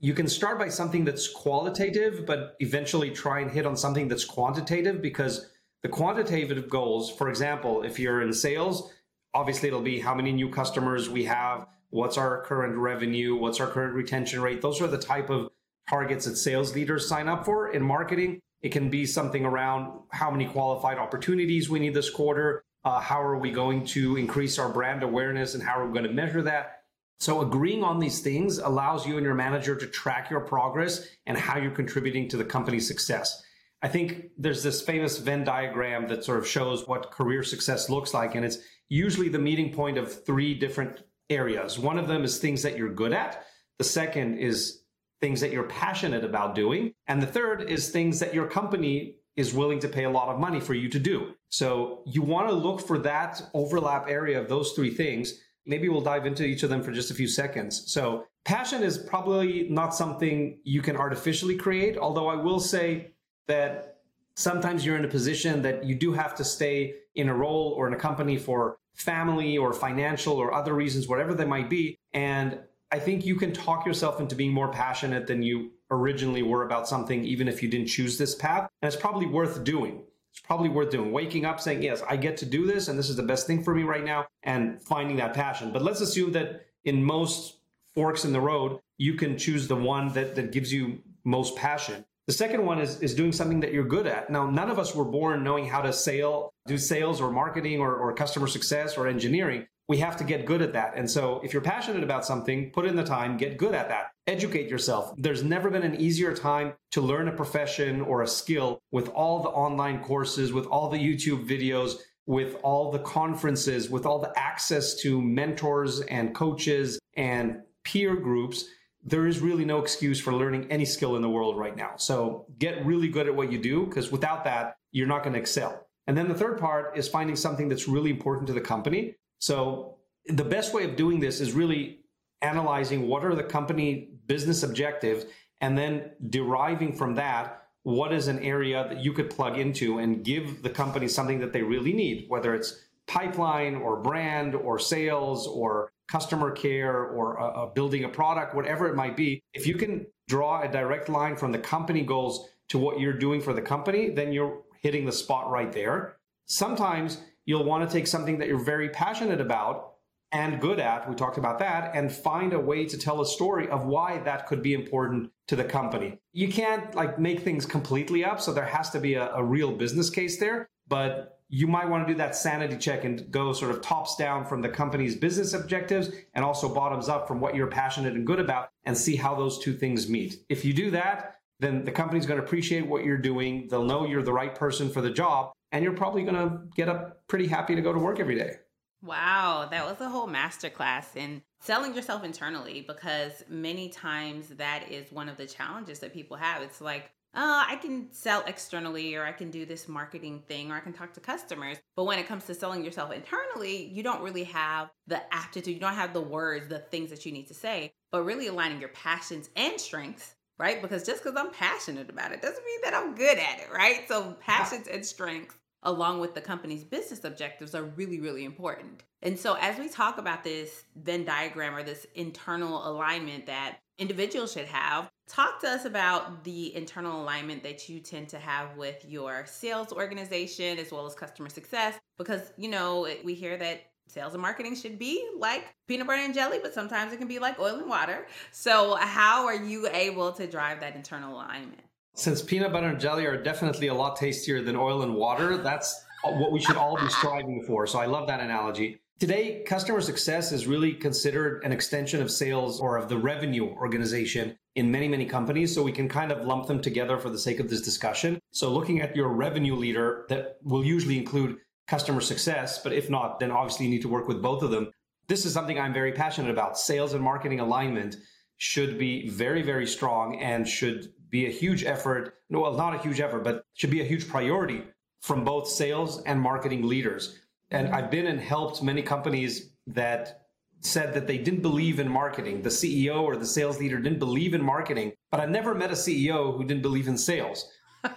you 0.00 0.12
can 0.12 0.28
start 0.28 0.58
by 0.58 0.68
something 0.68 1.04
that's 1.04 1.28
qualitative, 1.28 2.26
but 2.26 2.56
eventually 2.60 3.10
try 3.10 3.40
and 3.40 3.50
hit 3.50 3.66
on 3.66 3.76
something 3.76 4.08
that's 4.08 4.24
quantitative 4.24 5.00
because 5.00 5.50
the 5.82 5.88
quantitative 5.88 6.68
goals, 6.68 7.10
for 7.10 7.28
example, 7.28 7.82
if 7.82 7.98
you're 7.98 8.22
in 8.22 8.32
sales, 8.32 8.92
obviously 9.34 9.68
it'll 9.68 9.80
be 9.80 10.00
how 10.00 10.14
many 10.14 10.32
new 10.32 10.50
customers 10.50 11.08
we 11.08 11.24
have, 11.24 11.66
what's 11.90 12.18
our 12.18 12.42
current 12.42 12.76
revenue, 12.76 13.36
what's 13.36 13.60
our 13.60 13.66
current 13.66 13.94
retention 13.94 14.40
rate. 14.40 14.62
Those 14.62 14.80
are 14.80 14.86
the 14.86 14.98
type 14.98 15.30
of 15.30 15.50
targets 15.88 16.24
that 16.26 16.36
sales 16.36 16.74
leaders 16.74 17.08
sign 17.08 17.28
up 17.28 17.44
for. 17.44 17.72
In 17.72 17.82
marketing, 17.82 18.40
it 18.62 18.70
can 18.70 18.90
be 18.90 19.06
something 19.06 19.44
around 19.44 20.00
how 20.10 20.30
many 20.30 20.46
qualified 20.46 20.98
opportunities 20.98 21.68
we 21.68 21.78
need 21.78 21.94
this 21.94 22.10
quarter, 22.10 22.64
uh, 22.84 23.00
how 23.00 23.22
are 23.22 23.38
we 23.38 23.50
going 23.50 23.84
to 23.84 24.16
increase 24.16 24.58
our 24.58 24.68
brand 24.68 25.02
awareness, 25.02 25.54
and 25.54 25.62
how 25.62 25.80
are 25.80 25.86
we 25.86 25.92
going 25.92 26.06
to 26.06 26.12
measure 26.12 26.42
that. 26.42 26.82
So, 27.18 27.40
agreeing 27.40 27.82
on 27.82 27.98
these 27.98 28.20
things 28.20 28.58
allows 28.58 29.06
you 29.06 29.16
and 29.16 29.24
your 29.24 29.34
manager 29.34 29.74
to 29.74 29.86
track 29.86 30.30
your 30.30 30.40
progress 30.40 31.06
and 31.26 31.36
how 31.36 31.58
you're 31.58 31.70
contributing 31.70 32.28
to 32.28 32.36
the 32.36 32.44
company's 32.44 32.86
success. 32.86 33.42
I 33.82 33.88
think 33.88 34.30
there's 34.36 34.62
this 34.62 34.82
famous 34.82 35.18
Venn 35.18 35.44
diagram 35.44 36.08
that 36.08 36.24
sort 36.24 36.38
of 36.38 36.46
shows 36.46 36.86
what 36.86 37.10
career 37.10 37.42
success 37.42 37.88
looks 37.88 38.12
like, 38.12 38.34
and 38.34 38.44
it's 38.44 38.58
usually 38.88 39.28
the 39.28 39.38
meeting 39.38 39.72
point 39.72 39.98
of 39.98 40.24
three 40.24 40.54
different 40.54 41.02
areas. 41.30 41.78
One 41.78 41.98
of 41.98 42.08
them 42.08 42.24
is 42.24 42.38
things 42.38 42.62
that 42.62 42.76
you're 42.76 42.92
good 42.92 43.12
at. 43.12 43.44
The 43.78 43.84
second 43.84 44.38
is 44.38 44.82
things 45.20 45.40
that 45.40 45.52
you're 45.52 45.64
passionate 45.64 46.24
about 46.24 46.54
doing. 46.54 46.92
And 47.06 47.22
the 47.22 47.26
third 47.26 47.70
is 47.70 47.90
things 47.90 48.20
that 48.20 48.34
your 48.34 48.46
company 48.46 49.16
is 49.36 49.52
willing 49.52 49.80
to 49.80 49.88
pay 49.88 50.04
a 50.04 50.10
lot 50.10 50.28
of 50.28 50.40
money 50.40 50.60
for 50.60 50.74
you 50.74 50.88
to 50.88 50.98
do. 50.98 51.32
So 51.48 52.02
you 52.06 52.22
want 52.22 52.48
to 52.48 52.54
look 52.54 52.80
for 52.80 52.98
that 52.98 53.42
overlap 53.54 54.08
area 54.08 54.40
of 54.40 54.48
those 54.48 54.72
three 54.72 54.90
things. 54.90 55.34
Maybe 55.66 55.88
we'll 55.88 56.00
dive 56.00 56.26
into 56.26 56.44
each 56.44 56.62
of 56.62 56.70
them 56.70 56.82
for 56.82 56.92
just 56.92 57.10
a 57.10 57.14
few 57.14 57.28
seconds. 57.28 57.92
So 57.92 58.24
passion 58.44 58.82
is 58.82 58.98
probably 58.98 59.68
not 59.68 59.94
something 59.94 60.58
you 60.64 60.80
can 60.80 60.96
artificially 60.96 61.56
create, 61.56 61.98
although 61.98 62.28
I 62.28 62.36
will 62.36 62.60
say 62.60 63.12
that 63.48 63.95
sometimes 64.36 64.84
you're 64.84 64.96
in 64.96 65.04
a 65.04 65.08
position 65.08 65.62
that 65.62 65.84
you 65.84 65.94
do 65.94 66.12
have 66.12 66.34
to 66.36 66.44
stay 66.44 66.94
in 67.14 67.28
a 67.28 67.34
role 67.34 67.74
or 67.76 67.86
in 67.86 67.94
a 67.94 67.98
company 67.98 68.36
for 68.36 68.76
family 68.94 69.58
or 69.58 69.72
financial 69.72 70.34
or 70.34 70.54
other 70.54 70.74
reasons, 70.74 71.08
whatever 71.08 71.34
they 71.34 71.44
might 71.44 71.68
be. 71.68 71.98
And 72.12 72.58
I 72.92 72.98
think 72.98 73.26
you 73.26 73.34
can 73.34 73.52
talk 73.52 73.84
yourself 73.84 74.20
into 74.20 74.36
being 74.36 74.52
more 74.52 74.68
passionate 74.68 75.26
than 75.26 75.42
you 75.42 75.72
originally 75.90 76.42
were 76.42 76.64
about 76.64 76.88
something, 76.88 77.24
even 77.24 77.48
if 77.48 77.62
you 77.62 77.68
didn't 77.68 77.88
choose 77.88 78.16
this 78.16 78.34
path. 78.34 78.68
And 78.82 78.92
it's 78.92 79.00
probably 79.00 79.26
worth 79.26 79.64
doing. 79.64 80.02
It's 80.30 80.40
probably 80.40 80.68
worth 80.68 80.90
doing. 80.90 81.12
Waking 81.12 81.44
up 81.46 81.60
saying, 81.60 81.82
yes, 81.82 82.02
I 82.08 82.16
get 82.16 82.36
to 82.38 82.46
do 82.46 82.66
this, 82.66 82.88
and 82.88 82.98
this 82.98 83.08
is 83.08 83.16
the 83.16 83.22
best 83.22 83.46
thing 83.46 83.62
for 83.62 83.74
me 83.74 83.82
right 83.82 84.04
now, 84.04 84.26
and 84.42 84.80
finding 84.82 85.16
that 85.16 85.34
passion. 85.34 85.72
But 85.72 85.82
let's 85.82 86.00
assume 86.00 86.32
that 86.32 86.66
in 86.84 87.02
most 87.02 87.56
forks 87.94 88.24
in 88.24 88.32
the 88.32 88.40
road, 88.40 88.80
you 88.98 89.14
can 89.14 89.38
choose 89.38 89.66
the 89.66 89.76
one 89.76 90.12
that, 90.12 90.34
that 90.36 90.52
gives 90.52 90.72
you 90.72 91.02
most 91.24 91.56
passion. 91.56 92.04
The 92.26 92.32
second 92.32 92.64
one 92.66 92.80
is, 92.80 93.00
is 93.00 93.14
doing 93.14 93.30
something 93.30 93.60
that 93.60 93.72
you're 93.72 93.84
good 93.84 94.06
at. 94.08 94.30
Now, 94.30 94.50
none 94.50 94.68
of 94.68 94.80
us 94.80 94.96
were 94.96 95.04
born 95.04 95.44
knowing 95.44 95.68
how 95.68 95.80
to 95.82 95.92
sell, 95.92 96.52
do 96.66 96.76
sales 96.76 97.20
or 97.20 97.30
marketing 97.30 97.78
or, 97.78 97.94
or 97.94 98.12
customer 98.14 98.48
success 98.48 98.96
or 98.96 99.06
engineering. 99.06 99.66
We 99.88 99.98
have 99.98 100.16
to 100.16 100.24
get 100.24 100.44
good 100.44 100.60
at 100.60 100.72
that. 100.72 100.94
And 100.96 101.08
so 101.08 101.40
if 101.44 101.52
you're 101.52 101.62
passionate 101.62 102.02
about 102.02 102.26
something, 102.26 102.72
put 102.72 102.84
in 102.84 102.96
the 102.96 103.04
time, 103.04 103.36
get 103.36 103.56
good 103.56 103.74
at 103.74 103.88
that. 103.90 104.10
Educate 104.26 104.68
yourself. 104.68 105.14
There's 105.16 105.44
never 105.44 105.70
been 105.70 105.84
an 105.84 106.00
easier 106.00 106.34
time 106.34 106.74
to 106.90 107.00
learn 107.00 107.28
a 107.28 107.32
profession 107.32 108.00
or 108.00 108.22
a 108.22 108.26
skill 108.26 108.80
with 108.90 109.08
all 109.10 109.44
the 109.44 109.48
online 109.48 110.02
courses, 110.02 110.52
with 110.52 110.66
all 110.66 110.90
the 110.90 110.98
YouTube 110.98 111.48
videos, 111.48 111.98
with 112.26 112.56
all 112.64 112.90
the 112.90 112.98
conferences, 112.98 113.88
with 113.88 114.04
all 114.04 114.18
the 114.18 114.36
access 114.36 114.96
to 115.02 115.22
mentors 115.22 116.00
and 116.00 116.34
coaches 116.34 116.98
and 117.16 117.58
peer 117.84 118.16
groups 118.16 118.64
there 119.06 119.26
is 119.26 119.38
really 119.38 119.64
no 119.64 119.78
excuse 119.78 120.20
for 120.20 120.34
learning 120.34 120.66
any 120.70 120.84
skill 120.84 121.14
in 121.14 121.22
the 121.22 121.30
world 121.30 121.56
right 121.56 121.76
now. 121.76 121.92
So 121.96 122.46
get 122.58 122.84
really 122.84 123.08
good 123.08 123.28
at 123.28 123.34
what 123.34 123.52
you 123.52 123.58
do 123.58 123.86
because 123.86 124.10
without 124.10 124.44
that, 124.44 124.76
you're 124.90 125.06
not 125.06 125.22
going 125.22 125.34
to 125.34 125.38
excel. 125.38 125.86
And 126.08 126.18
then 126.18 126.28
the 126.28 126.34
third 126.34 126.58
part 126.58 126.98
is 126.98 127.08
finding 127.08 127.36
something 127.36 127.68
that's 127.68 127.86
really 127.86 128.10
important 128.10 128.48
to 128.48 128.52
the 128.52 128.60
company. 128.60 129.14
So 129.38 129.98
the 130.26 130.44
best 130.44 130.74
way 130.74 130.84
of 130.84 130.96
doing 130.96 131.20
this 131.20 131.40
is 131.40 131.52
really 131.52 132.00
analyzing 132.42 133.06
what 133.06 133.24
are 133.24 133.34
the 133.34 133.44
company 133.44 134.10
business 134.26 134.64
objectives 134.64 135.24
and 135.60 135.78
then 135.78 136.10
deriving 136.28 136.92
from 136.92 137.14
that 137.14 137.62
what 137.84 138.12
is 138.12 138.26
an 138.26 138.40
area 138.40 138.84
that 138.88 139.04
you 139.04 139.12
could 139.12 139.30
plug 139.30 139.56
into 139.56 139.98
and 139.98 140.24
give 140.24 140.64
the 140.64 140.70
company 140.70 141.06
something 141.06 141.38
that 141.38 141.52
they 141.52 141.62
really 141.62 141.92
need, 141.92 142.24
whether 142.26 142.52
it's 142.52 142.80
pipeline 143.06 143.76
or 143.76 144.02
brand 144.02 144.56
or 144.56 144.76
sales 144.76 145.46
or 145.46 145.92
customer 146.08 146.50
care 146.50 147.04
or 147.04 147.40
uh, 147.40 147.46
uh, 147.46 147.66
building 147.66 148.04
a 148.04 148.08
product, 148.08 148.54
whatever 148.54 148.88
it 148.88 148.94
might 148.94 149.16
be, 149.16 149.42
if 149.54 149.66
you 149.66 149.74
can 149.74 150.06
draw 150.28 150.62
a 150.62 150.68
direct 150.68 151.08
line 151.08 151.36
from 151.36 151.52
the 151.52 151.58
company 151.58 152.02
goals 152.02 152.48
to 152.68 152.78
what 152.78 153.00
you're 153.00 153.12
doing 153.12 153.40
for 153.40 153.52
the 153.52 153.62
company, 153.62 154.10
then 154.10 154.32
you're 154.32 154.62
hitting 154.80 155.04
the 155.04 155.12
spot 155.12 155.50
right 155.50 155.72
there. 155.72 156.16
Sometimes 156.46 157.18
you'll 157.44 157.64
want 157.64 157.88
to 157.88 157.92
take 157.92 158.06
something 158.06 158.38
that 158.38 158.48
you're 158.48 158.58
very 158.58 158.88
passionate 158.88 159.40
about 159.40 159.94
and 160.32 160.60
good 160.60 160.80
at, 160.80 161.08
we 161.08 161.14
talked 161.14 161.38
about 161.38 161.58
that, 161.60 161.94
and 161.94 162.10
find 162.10 162.52
a 162.52 162.58
way 162.58 162.84
to 162.84 162.98
tell 162.98 163.20
a 163.20 163.26
story 163.26 163.68
of 163.68 163.86
why 163.86 164.18
that 164.18 164.46
could 164.46 164.62
be 164.62 164.74
important 164.74 165.30
to 165.46 165.56
the 165.56 165.64
company. 165.64 166.18
You 166.32 166.48
can't 166.48 166.94
like 166.94 167.18
make 167.18 167.40
things 167.40 167.64
completely 167.64 168.24
up, 168.24 168.40
so 168.40 168.52
there 168.52 168.66
has 168.66 168.90
to 168.90 169.00
be 169.00 169.14
a, 169.14 169.32
a 169.32 169.42
real 169.42 169.72
business 169.72 170.10
case 170.10 170.38
there, 170.38 170.68
but 170.88 171.35
you 171.48 171.66
might 171.66 171.88
want 171.88 172.06
to 172.06 172.12
do 172.12 172.18
that 172.18 172.34
sanity 172.34 172.76
check 172.76 173.04
and 173.04 173.30
go 173.30 173.52
sort 173.52 173.70
of 173.70 173.80
tops 173.80 174.16
down 174.16 174.44
from 174.44 174.62
the 174.62 174.68
company's 174.68 175.14
business 175.14 175.52
objectives 175.52 176.10
and 176.34 176.44
also 176.44 176.72
bottoms 176.72 177.08
up 177.08 177.28
from 177.28 177.40
what 177.40 177.54
you're 177.54 177.68
passionate 177.68 178.14
and 178.14 178.26
good 178.26 178.40
about 178.40 178.68
and 178.84 178.96
see 178.96 179.16
how 179.16 179.34
those 179.34 179.58
two 179.58 179.72
things 179.72 180.08
meet. 180.08 180.44
If 180.48 180.64
you 180.64 180.72
do 180.72 180.90
that, 180.90 181.36
then 181.60 181.84
the 181.84 181.92
company's 181.92 182.26
going 182.26 182.40
to 182.40 182.44
appreciate 182.44 182.86
what 182.86 183.04
you're 183.04 183.16
doing. 183.16 183.68
They'll 183.70 183.84
know 183.84 184.06
you're 184.06 184.22
the 184.22 184.32
right 184.32 184.54
person 184.54 184.90
for 184.90 185.00
the 185.00 185.10
job. 185.10 185.52
and 185.72 185.84
you're 185.84 185.92
probably 185.92 186.22
going 186.22 186.34
to 186.34 186.60
get 186.74 186.88
up 186.88 187.26
pretty 187.28 187.46
happy 187.46 187.74
to 187.74 187.82
go 187.82 187.92
to 187.92 187.98
work 187.98 188.20
every 188.20 188.36
day. 188.36 188.56
Wow, 189.02 189.68
that 189.70 189.84
was 189.84 190.00
a 190.00 190.08
whole 190.08 190.26
masterclass 190.26 191.14
in 191.14 191.42
selling 191.60 191.94
yourself 191.94 192.24
internally 192.24 192.84
because 192.86 193.44
many 193.48 193.88
times 193.88 194.48
that 194.48 194.90
is 194.90 195.12
one 195.12 195.28
of 195.28 195.36
the 195.36 195.46
challenges 195.46 195.98
that 196.00 196.12
people 196.14 196.36
have. 196.36 196.62
It's 196.62 196.80
like, 196.80 197.10
oh, 197.36 197.64
I 197.68 197.76
can 197.76 198.10
sell 198.12 198.42
externally 198.46 199.14
or 199.14 199.24
I 199.24 199.32
can 199.32 199.50
do 199.50 199.66
this 199.66 199.88
marketing 199.88 200.42
thing 200.48 200.72
or 200.72 200.74
I 200.74 200.80
can 200.80 200.92
talk 200.92 201.12
to 201.14 201.20
customers. 201.20 201.76
But 201.94 202.04
when 202.04 202.18
it 202.18 202.26
comes 202.26 202.44
to 202.46 202.54
selling 202.54 202.84
yourself 202.84 203.12
internally, 203.12 203.86
you 203.86 204.02
don't 204.02 204.22
really 204.22 204.44
have 204.44 204.90
the 205.06 205.22
aptitude, 205.34 205.74
you 205.74 205.80
don't 205.80 205.94
have 205.94 206.14
the 206.14 206.20
words, 206.20 206.68
the 206.68 206.78
things 206.78 207.10
that 207.10 207.26
you 207.26 207.32
need 207.32 207.48
to 207.48 207.54
say, 207.54 207.92
but 208.10 208.24
really 208.24 208.46
aligning 208.46 208.80
your 208.80 208.88
passions 208.90 209.50
and 209.54 209.80
strengths. 209.80 210.34
Right? 210.58 210.80
Because 210.80 211.04
just 211.04 211.22
because 211.22 211.38
I'm 211.38 211.50
passionate 211.50 212.08
about 212.08 212.32
it 212.32 212.40
doesn't 212.40 212.64
mean 212.64 212.80
that 212.84 212.94
I'm 212.94 213.14
good 213.14 213.36
at 213.36 213.60
it, 213.60 213.70
right? 213.70 214.08
So, 214.08 214.34
passions 214.40 214.88
and 214.88 215.04
strengths 215.04 215.54
along 215.82 216.18
with 216.20 216.34
the 216.34 216.40
company's 216.40 216.82
business 216.82 217.24
objectives 217.24 217.74
are 217.74 217.82
really, 217.82 218.20
really 218.20 218.46
important. 218.46 219.02
And 219.20 219.38
so, 219.38 219.58
as 219.60 219.78
we 219.78 219.90
talk 219.90 220.16
about 220.16 220.44
this 220.44 220.84
Venn 220.96 221.26
diagram 221.26 221.74
or 221.74 221.82
this 221.82 222.06
internal 222.14 222.88
alignment 222.88 223.44
that 223.44 223.80
individuals 223.98 224.54
should 224.54 224.64
have, 224.64 225.10
talk 225.26 225.60
to 225.60 225.68
us 225.68 225.84
about 225.84 226.44
the 226.44 226.74
internal 226.74 227.22
alignment 227.22 227.62
that 227.62 227.88
you 227.88 228.00
tend 228.00 228.28
to 228.28 228.38
have 228.38 228.76
with 228.76 229.04
your 229.08 229.44
sales 229.46 229.92
organization 229.92 230.78
as 230.78 230.92
well 230.92 231.06
as 231.06 231.14
customer 231.14 231.48
success. 231.48 231.98
Because, 232.18 232.52
you 232.56 232.68
know, 232.68 233.08
we 233.24 233.34
hear 233.34 233.56
that 233.56 233.90
sales 234.08 234.34
and 234.34 234.42
marketing 234.42 234.76
should 234.76 234.98
be 234.98 235.28
like 235.38 235.74
peanut 235.88 236.06
butter 236.06 236.22
and 236.22 236.32
jelly, 236.32 236.58
but 236.62 236.72
sometimes 236.72 237.12
it 237.12 237.18
can 237.18 237.28
be 237.28 237.38
like 237.38 237.58
oil 237.58 237.76
and 237.76 237.88
water. 237.88 238.26
So, 238.52 238.94
how 238.94 239.46
are 239.46 239.56
you 239.56 239.88
able 239.88 240.32
to 240.32 240.46
drive 240.46 240.80
that 240.80 240.94
internal 240.94 241.34
alignment? 241.34 241.82
Since 242.14 242.42
peanut 242.42 242.72
butter 242.72 242.88
and 242.88 243.00
jelly 243.00 243.26
are 243.26 243.36
definitely 243.36 243.88
a 243.88 243.94
lot 243.94 244.16
tastier 244.16 244.62
than 244.62 244.76
oil 244.76 245.02
and 245.02 245.14
water, 245.14 245.58
that's 245.58 246.04
what 246.24 246.50
we 246.50 246.60
should 246.60 246.76
all 246.76 246.96
be 246.96 247.08
striving 247.10 247.62
for. 247.66 247.86
So 247.86 247.98
I 247.98 248.06
love 248.06 248.26
that 248.28 248.40
analogy. 248.40 249.00
Today, 249.18 249.62
customer 249.66 250.00
success 250.00 250.52
is 250.52 250.66
really 250.66 250.92
considered 250.92 251.62
an 251.64 251.72
extension 251.72 252.22
of 252.22 252.30
sales 252.30 252.80
or 252.80 252.96
of 252.96 253.08
the 253.08 253.18
revenue 253.18 253.66
organization 253.66 254.56
in 254.76 254.90
many, 254.90 255.08
many 255.08 255.26
companies. 255.26 255.74
So 255.74 255.82
we 255.82 255.92
can 255.92 256.08
kind 256.08 256.30
of 256.30 256.46
lump 256.46 256.66
them 256.66 256.80
together 256.80 257.18
for 257.18 257.30
the 257.30 257.38
sake 257.38 257.58
of 257.58 257.68
this 257.68 257.80
discussion. 257.80 258.38
So 258.52 258.70
looking 258.70 259.00
at 259.00 259.16
your 259.16 259.28
revenue 259.28 259.74
leader, 259.74 260.26
that 260.28 260.58
will 260.62 260.84
usually 260.84 261.18
include 261.18 261.56
customer 261.88 262.20
success, 262.20 262.80
but 262.82 262.92
if 262.92 263.10
not, 263.10 263.40
then 263.40 263.50
obviously 263.50 263.86
you 263.86 263.90
need 263.90 264.02
to 264.02 264.08
work 264.08 264.28
with 264.28 264.42
both 264.42 264.62
of 264.62 264.70
them. 264.70 264.90
This 265.28 265.44
is 265.44 265.52
something 265.52 265.78
I'm 265.78 265.92
very 265.92 266.12
passionate 266.12 266.50
about. 266.50 266.78
Sales 266.78 267.14
and 267.14 267.22
marketing 267.22 267.60
alignment 267.60 268.16
should 268.58 268.98
be 268.98 269.28
very, 269.28 269.62
very 269.62 269.86
strong 269.86 270.40
and 270.40 270.66
should 270.68 271.12
be 271.30 271.46
a 271.46 271.50
huge 271.50 271.84
effort. 271.84 272.34
Well, 272.50 272.74
not 272.74 272.94
a 272.94 272.98
huge 272.98 273.20
effort, 273.20 273.44
but 273.44 273.64
should 273.74 273.90
be 273.90 274.00
a 274.00 274.04
huge 274.04 274.28
priority 274.28 274.82
from 275.20 275.44
both 275.44 275.68
sales 275.68 276.22
and 276.22 276.40
marketing 276.40 276.86
leaders. 276.86 277.38
And 277.70 277.88
I've 277.88 278.10
been 278.10 278.26
and 278.26 278.40
helped 278.40 278.82
many 278.82 279.02
companies 279.02 279.70
that 279.88 280.45
said 280.80 281.14
that 281.14 281.26
they 281.26 281.38
didn't 281.38 281.62
believe 281.62 281.98
in 282.00 282.08
marketing. 282.08 282.62
The 282.62 282.68
CEO 282.68 283.22
or 283.22 283.36
the 283.36 283.46
sales 283.46 283.78
leader 283.78 283.98
didn't 283.98 284.18
believe 284.18 284.54
in 284.54 284.62
marketing, 284.62 285.12
but 285.30 285.40
I 285.40 285.46
never 285.46 285.74
met 285.74 285.90
a 285.90 285.94
CEO 285.94 286.56
who 286.56 286.64
didn't 286.64 286.82
believe 286.82 287.08
in 287.08 287.18
sales. 287.18 287.68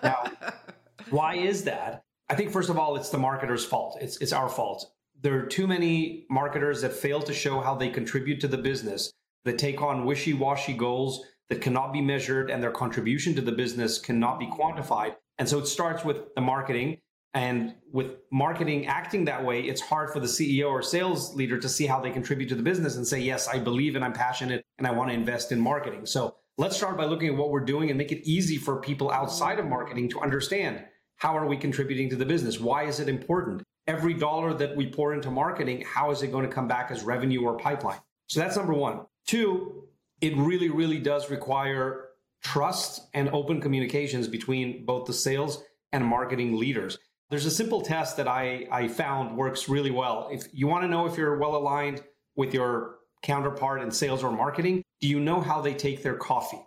Now, 0.04 0.24
why 1.10 1.36
is 1.36 1.64
that? 1.64 2.04
I 2.30 2.36
think 2.36 2.52
first 2.52 2.70
of 2.70 2.78
all, 2.78 2.96
it's 2.96 3.10
the 3.10 3.18
marketer's 3.18 3.66
fault. 3.66 3.98
It's 4.02 4.18
it's 4.18 4.34
our 4.34 4.50
fault. 4.50 4.92
There 5.22 5.38
are 5.40 5.46
too 5.46 5.68
many 5.68 6.26
marketers 6.30 6.82
that 6.82 6.94
fail 6.94 7.22
to 7.24 7.34
show 7.34 7.60
how 7.60 7.76
they 7.76 7.90
contribute 7.90 8.40
to 8.42 8.48
the 8.48 8.58
business, 8.58 9.12
that 9.46 9.58
take 9.58 9.82
on 9.82 10.06
wishy-washy 10.06 10.74
goals 10.74 11.26
that 11.50 11.62
cannot 11.62 11.92
be 11.92 12.02
measured 12.02 12.50
and 12.52 12.62
their 12.62 12.72
contribution 12.72 13.36
to 13.36 13.42
the 13.42 13.52
business 13.52 13.98
cannot 13.98 14.40
be 14.40 14.46
quantified. 14.46 15.16
And 15.40 15.50
so 15.50 15.58
it 15.60 15.66
starts 15.66 16.06
with 16.06 16.34
the 16.36 16.42
marketing. 16.42 17.00
And 17.34 17.76
with 17.92 18.18
marketing 18.32 18.88
acting 18.88 19.26
that 19.26 19.44
way, 19.44 19.62
it's 19.62 19.82
hard 19.82 20.12
for 20.12 20.20
the 20.20 20.28
CEO 20.28 20.70
or 20.70 20.82
sales 20.82 21.36
leader 21.36 21.60
to 21.60 21.70
see 21.70 21.86
how 21.86 22.00
they 22.00 22.10
contribute 22.10 22.50
to 22.50 22.56
the 22.56 22.64
business 22.64 22.96
and 22.96 23.06
say, 23.06 23.20
yes, 23.20 23.48
I 23.48 23.60
believe 23.60 23.96
and 23.96 24.04
I'm 24.04 24.14
passionate 24.14 24.66
and 24.80 24.88
I 24.88 24.92
want 24.92 25.10
to 25.12 25.14
invest 25.14 25.52
in 25.52 25.60
marketing. 25.60 26.06
So 26.08 26.36
let's 26.58 26.76
start 26.76 26.98
by 26.98 27.06
looking 27.06 27.30
at 27.30 27.38
what 27.38 27.52
we're 27.52 27.60
doing 27.66 27.90
and 27.90 27.98
make 27.98 28.12
it 28.12 28.28
easy 28.28 28.58
for 28.58 28.78
people 28.78 29.12
outside 29.12 29.60
of 29.60 29.68
marketing 29.68 30.10
to 30.10 30.22
understand 30.22 30.84
how 31.18 31.38
are 31.38 31.46
we 31.46 31.58
contributing 31.58 32.10
to 32.10 32.16
the 32.16 32.26
business? 32.26 32.60
Why 32.60 32.86
is 32.86 33.00
it 33.00 33.10
important? 33.10 33.62
Every 33.86 34.14
dollar 34.14 34.54
that 34.56 34.76
we 34.76 34.90
pour 34.90 35.14
into 35.14 35.30
marketing, 35.30 35.84
how 35.86 36.12
is 36.12 36.24
it 36.24 36.32
going 36.32 36.48
to 36.48 36.52
come 36.52 36.68
back 36.68 36.92
as 36.92 37.04
revenue 37.04 37.44
or 37.44 37.58
pipeline? 37.58 38.00
So 38.28 38.40
that's 38.40 38.56
number 38.56 38.74
one. 38.74 39.02
Two, 39.28 39.84
it 40.22 40.36
really, 40.36 40.70
really 40.70 41.00
does 41.00 41.30
require 41.30 42.10
trust 42.42 43.08
and 43.14 43.30
open 43.30 43.62
communications 43.62 44.28
between 44.28 44.86
both 44.86 45.06
the 45.06 45.14
sales 45.14 45.64
and 45.92 46.06
marketing 46.06 46.58
leaders. 46.58 46.98
There's 47.30 47.46
a 47.46 47.52
simple 47.52 47.82
test 47.82 48.18
that 48.18 48.28
I, 48.28 48.68
I 48.72 48.88
found 48.88 49.38
works 49.38 49.70
really 49.70 49.92
well. 49.92 50.30
If 50.32 50.48
you 50.52 50.68
want 50.68 50.84
to 50.84 50.88
know 50.88 51.06
if 51.06 51.16
you're 51.16 51.38
well 51.38 51.56
aligned 51.56 52.04
with 52.36 52.54
your 52.54 52.96
counterpart 53.22 53.82
in 53.82 53.92
sales 53.92 54.24
or 54.24 54.32
marketing, 54.32 54.84
do 55.00 55.08
you 55.08 55.20
know 55.20 55.40
how 55.40 55.62
they 55.62 55.74
take 55.74 56.02
their 56.02 56.16
coffee? 56.16 56.62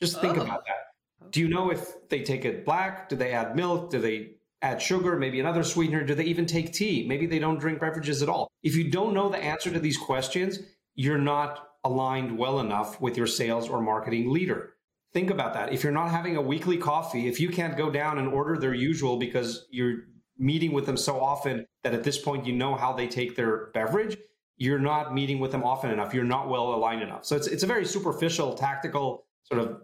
Just 0.00 0.20
think 0.20 0.38
oh. 0.38 0.42
about 0.42 0.64
that. 0.66 0.76
Oh. 1.22 1.26
Do 1.30 1.40
you 1.40 1.48
know 1.48 1.70
if 1.70 2.08
they 2.08 2.22
take 2.22 2.44
it 2.44 2.64
black? 2.64 3.08
Do 3.08 3.16
they 3.16 3.32
add 3.32 3.56
milk? 3.56 3.90
Do 3.90 4.00
they 4.00 4.36
add 4.62 4.80
sugar? 4.80 5.16
Maybe 5.18 5.40
another 5.40 5.64
sweetener? 5.64 6.04
Do 6.04 6.14
they 6.14 6.24
even 6.24 6.46
take 6.46 6.72
tea? 6.72 7.06
Maybe 7.08 7.26
they 7.26 7.40
don't 7.40 7.58
drink 7.58 7.80
beverages 7.80 8.22
at 8.22 8.28
all. 8.28 8.48
If 8.62 8.76
you 8.76 8.90
don't 8.90 9.14
know 9.14 9.28
the 9.28 9.38
answer 9.38 9.70
to 9.72 9.80
these 9.80 9.96
questions, 9.96 10.60
you're 10.94 11.18
not 11.18 11.70
aligned 11.82 12.38
well 12.38 12.60
enough 12.60 13.00
with 13.00 13.16
your 13.16 13.26
sales 13.26 13.68
or 13.68 13.80
marketing 13.80 14.30
leader. 14.30 14.73
Think 15.14 15.30
about 15.30 15.54
that. 15.54 15.72
If 15.72 15.82
you're 15.82 15.92
not 15.92 16.10
having 16.10 16.36
a 16.36 16.42
weekly 16.42 16.76
coffee, 16.76 17.28
if 17.28 17.40
you 17.40 17.48
can't 17.48 17.76
go 17.76 17.90
down 17.90 18.18
and 18.18 18.28
order 18.28 18.58
their 18.58 18.74
usual 18.74 19.16
because 19.16 19.66
you're 19.70 20.08
meeting 20.36 20.72
with 20.72 20.86
them 20.86 20.96
so 20.96 21.20
often 21.20 21.66
that 21.84 21.94
at 21.94 22.02
this 22.02 22.18
point 22.18 22.44
you 22.44 22.52
know 22.52 22.74
how 22.74 22.92
they 22.92 23.06
take 23.06 23.36
their 23.36 23.66
beverage, 23.72 24.18
you're 24.56 24.78
not 24.78 25.14
meeting 25.14 25.38
with 25.38 25.52
them 25.52 25.62
often 25.62 25.90
enough. 25.90 26.12
You're 26.12 26.24
not 26.24 26.48
well 26.48 26.74
aligned 26.74 27.02
enough. 27.02 27.24
So 27.24 27.36
it's, 27.36 27.46
it's 27.46 27.62
a 27.62 27.66
very 27.66 27.84
superficial, 27.84 28.54
tactical 28.54 29.24
sort 29.44 29.60
of 29.60 29.82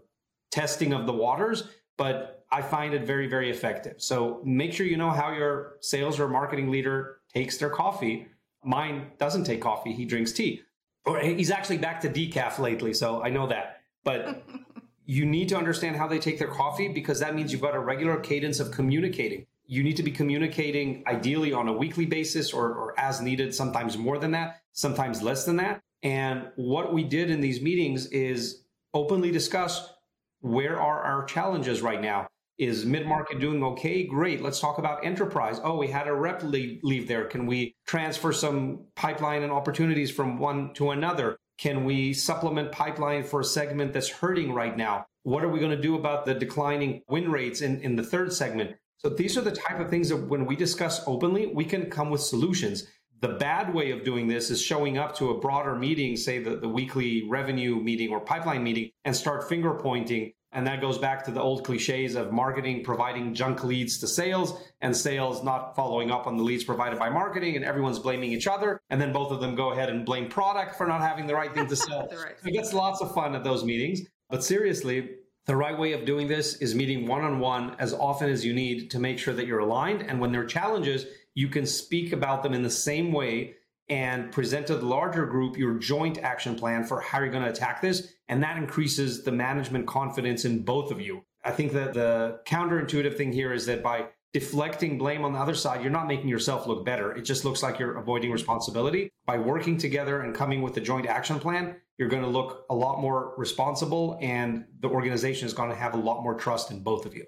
testing 0.51 0.93
of 0.93 1.07
the 1.07 1.13
waters, 1.13 1.65
but 1.97 2.45
I 2.51 2.61
find 2.61 2.93
it 2.93 3.07
very, 3.07 3.29
very 3.29 3.51
effective. 3.51 4.03
So 4.03 4.43
make 4.45 4.73
sure 4.73 4.85
you 4.85 4.97
know 4.97 5.11
how 5.11 5.33
your 5.33 5.77
sales 5.81 6.19
or 6.19 6.29
marketing 6.29 6.71
leader 6.71 7.19
takes 7.33 7.57
their 7.57 7.71
coffee. 7.71 8.27
Mine 8.65 9.13
doesn't 9.19 9.45
take 9.45 9.63
coffee, 9.63 9.93
he 9.93 10.05
drinks 10.05 10.33
tea 10.33 10.63
or 11.05 11.19
he's 11.21 11.51
actually 11.51 11.79
back 11.79 12.01
to 12.01 12.09
decaf 12.09 12.59
lately, 12.59 12.93
so 12.93 13.23
I 13.23 13.31
know 13.31 13.47
that. 13.49 13.81
But 14.05 14.43
you 15.07 15.25
need 15.25 15.49
to 15.49 15.57
understand 15.57 15.97
how 15.97 16.07
they 16.07 16.19
take 16.19 16.39
their 16.39 16.49
coffee 16.49 16.89
because 16.89 17.21
that 17.21 17.35
means 17.35 17.53
you've 17.53 17.61
got 17.61 17.75
a 17.75 17.81
regular 17.81 18.19
cadence 18.19 18.61
of 18.61 18.71
communicating. 18.71 19.47
You 19.67 19.83
need 19.83 19.97
to 19.97 20.03
be 20.03 20.11
communicating 20.11 21.05
ideally 21.07 21.53
on 21.53 21.69
a 21.69 21.73
weekly 21.73 22.07
basis 22.07 22.53
or, 22.53 22.73
or 22.73 22.99
as 22.99 23.21
needed, 23.21 23.55
sometimes 23.55 23.97
more 23.97 24.19
than 24.19 24.33
that, 24.33 24.63
sometimes 24.73 25.23
less 25.23 25.45
than 25.45 25.57
that. 25.57 25.81
And 26.03 26.49
what 26.57 26.93
we 26.93 27.05
did 27.05 27.31
in 27.31 27.41
these 27.41 27.61
meetings 27.61 28.07
is 28.07 28.63
openly 28.95 29.31
discuss 29.31 29.93
where 30.41 30.81
are 30.81 31.03
our 31.03 31.25
challenges 31.25 31.83
right 31.83 32.01
now 32.01 32.27
is 32.59 32.85
mid 32.85 33.07
market 33.07 33.41
doing 33.41 33.65
okay? 33.65 34.05
Great. 34.05 34.43
Let's 34.43 34.61
talk 34.61 34.79
about 34.79 35.05
enterprise. 35.05 35.59
Oh, 35.65 35.77
we 35.77 35.89
had 35.89 36.07
a 36.07 36.15
rep 36.15 36.43
leave, 36.43 36.81
leave 36.83 37.09
there. 37.09 37.25
Can 37.25 37.47
we 37.47 37.75
transfer 37.87 38.33
some 38.33 38.85
pipeline 38.97 39.43
and 39.43 39.51
opportunities 39.51 40.11
from 40.11 40.39
one 40.39 40.75
to 40.75 40.91
another? 40.91 41.39
Can 41.61 41.85
we 41.85 42.15
supplement 42.15 42.73
pipeline 42.73 43.23
for 43.23 43.41
a 43.41 43.45
segment 43.45 43.93
that's 43.93 44.09
hurting 44.09 44.55
right 44.55 44.75
now? 44.75 45.05
What 45.25 45.45
are 45.45 45.49
we 45.51 45.61
going 45.61 45.77
to 45.77 45.83
do 45.83 45.95
about 45.95 46.25
the 46.25 46.33
declining 46.33 47.03
win 47.11 47.31
rates 47.31 47.61
in, 47.61 47.83
in 47.83 47.97
the 47.97 48.03
third 48.03 48.33
segment? 48.33 48.77
So 48.97 49.11
these 49.11 49.37
are 49.37 49.43
the 49.43 49.53
type 49.53 49.79
of 49.79 49.91
things 49.91 50.09
that 50.09 50.17
when 50.17 50.47
we 50.47 50.57
discuss 50.57 51.03
openly, 51.07 51.49
we 51.49 51.67
can 51.67 51.91
come 51.91 52.09
with 52.09 52.23
solutions. 52.23 52.87
The 53.21 53.29
bad 53.29 53.75
way 53.75 53.91
of 53.91 54.05
doing 54.05 54.27
this 54.27 54.51
is 54.51 54.63
showing 54.63 54.97
up 54.97 55.15
to 55.17 55.33
a 55.33 55.39
broader 55.39 55.77
meeting, 55.77 56.17
say 56.17 56.43
the, 56.43 56.57
the 56.57 56.69
weekly 56.69 57.29
revenue 57.29 57.77
meeting 57.77 58.09
or 58.09 58.21
pipeline 58.21 58.65
meeting, 58.65 58.93
and 59.05 59.15
start 59.15 59.47
finger 59.47 59.75
pointing 59.75 60.33
and 60.53 60.67
that 60.67 60.81
goes 60.81 60.99
back 60.99 61.25
to 61.25 61.31
the 61.31 61.41
old 61.41 61.65
cliches 61.65 62.17
of 62.17 62.33
marketing 62.33 62.83
providing 62.83 63.35
junk 63.35 63.63
leads 63.63 63.99
to 63.99 64.09
sales 64.09 64.61
and 64.81 64.97
sales 64.97 65.45
not 65.45 65.77
following 65.77 66.11
up 66.11 66.27
on 66.27 66.37
the 66.37 66.43
leads 66.43 66.65
provided 66.65 66.99
by 66.99 67.09
marketing 67.09 67.55
and 67.55 67.65
everyone's 67.65 68.01
blaming 68.01 68.33
each 68.33 68.49
other. 68.49 68.81
And 68.91 69.01
then 69.01 69.13
both 69.13 69.31
of 69.31 69.41
them 69.41 69.55
go 69.55 69.71
ahead 69.71 69.91
and 69.91 70.05
blame 70.05 70.29
product 70.29 70.75
for 70.75 70.87
not 70.87 71.03
having 71.03 71.27
the 71.27 71.35
right 71.35 71.55
thing 71.55 71.69
to 71.69 71.77
sell. 71.77 72.09
right. 72.13 72.35
It 72.45 72.53
gets 72.53 72.73
lots 72.73 73.01
of 73.01 73.15
fun 73.15 73.37
at 73.37 73.45
those 73.45 73.65
meetings. 73.65 74.01
But 74.29 74.43
seriously, 74.43 75.11
the 75.47 75.57
right 75.57 75.79
way 75.79 75.93
of 75.93 76.05
doing 76.05 76.27
this 76.27 76.57
is 76.57 76.75
meeting 76.75 77.07
one 77.07 77.23
on 77.23 77.39
one 77.39 77.77
as 77.79 77.95
often 77.95 78.29
as 78.29 78.45
you 78.45 78.53
need 78.53 78.91
to 78.91 78.99
make 78.99 79.19
sure 79.19 79.35
that 79.35 79.47
you're 79.47 79.61
aligned. 79.61 80.03
And 80.03 80.21
when 80.21 80.33
there 80.33 80.43
are 80.43 80.47
challenges, 80.47 81.07
you 81.35 81.49
can 81.49 81.65
speak 81.65 82.13
about 82.13 82.43
them 82.43 82.55
in 82.55 82.63
the 82.63 82.71
same 82.71 83.13
way 83.13 83.55
and 83.91 84.31
present 84.31 84.69
to 84.69 84.77
the 84.77 84.87
larger 84.87 85.27
group 85.27 85.59
your 85.59 85.75
joint 85.75 86.19
action 86.19 86.55
plan 86.55 86.85
for 86.85 87.01
how 87.01 87.19
you're 87.19 87.29
going 87.29 87.43
to 87.43 87.51
attack 87.51 87.83
this. 87.83 88.15
And 88.29 88.43
that 88.43 88.57
increases 88.57 89.25
the 89.25 89.33
management 89.33 89.87
confidence 89.87 90.45
in 90.45 90.63
both 90.63 90.93
of 90.93 91.01
you. 91.01 91.25
I 91.45 91.51
think 91.51 91.73
that 91.73 91.95
the 91.95 92.41
counterintuitive 92.47 93.17
thing 93.17 93.33
here 93.33 93.53
is 93.53 93.67
that 93.67 93.83
by 93.83 94.07
deflecting 94.33 94.97
blame 94.97 95.25
on 95.25 95.33
the 95.33 95.41
other 95.41 95.57
side, 95.57 95.83
you're 95.83 95.91
not 95.91 96.07
making 96.07 96.29
yourself 96.29 96.67
look 96.67 96.85
better. 96.85 97.13
It 97.13 97.23
just 97.23 97.45
looks 97.45 97.63
like 97.63 97.81
you're 97.81 97.99
avoiding 97.99 98.31
responsibility. 98.31 99.11
By 99.27 99.39
working 99.39 99.77
together 99.77 100.23
and 100.23 100.35
coming 100.35 100.63
with 100.63 100.77
a 100.77 100.81
joint 100.81 101.07
action 101.07 101.41
plan, 101.41 101.77
you're 101.99 102.09
going 102.09 102.23
to 102.23 102.29
look 102.29 102.67
a 102.71 102.75
lot 102.75 103.01
more 103.01 103.35
responsible 103.37 104.19
and 104.23 104.65
the 104.79 104.89
organization 104.89 105.47
is 105.47 105.53
going 105.53 105.71
to 105.71 105.77
have 105.77 105.95
a 105.95 105.99
lot 105.99 106.23
more 106.23 106.35
trust 106.35 106.71
in 106.71 106.81
both 106.83 107.07
of 107.07 107.15
you. 107.17 107.27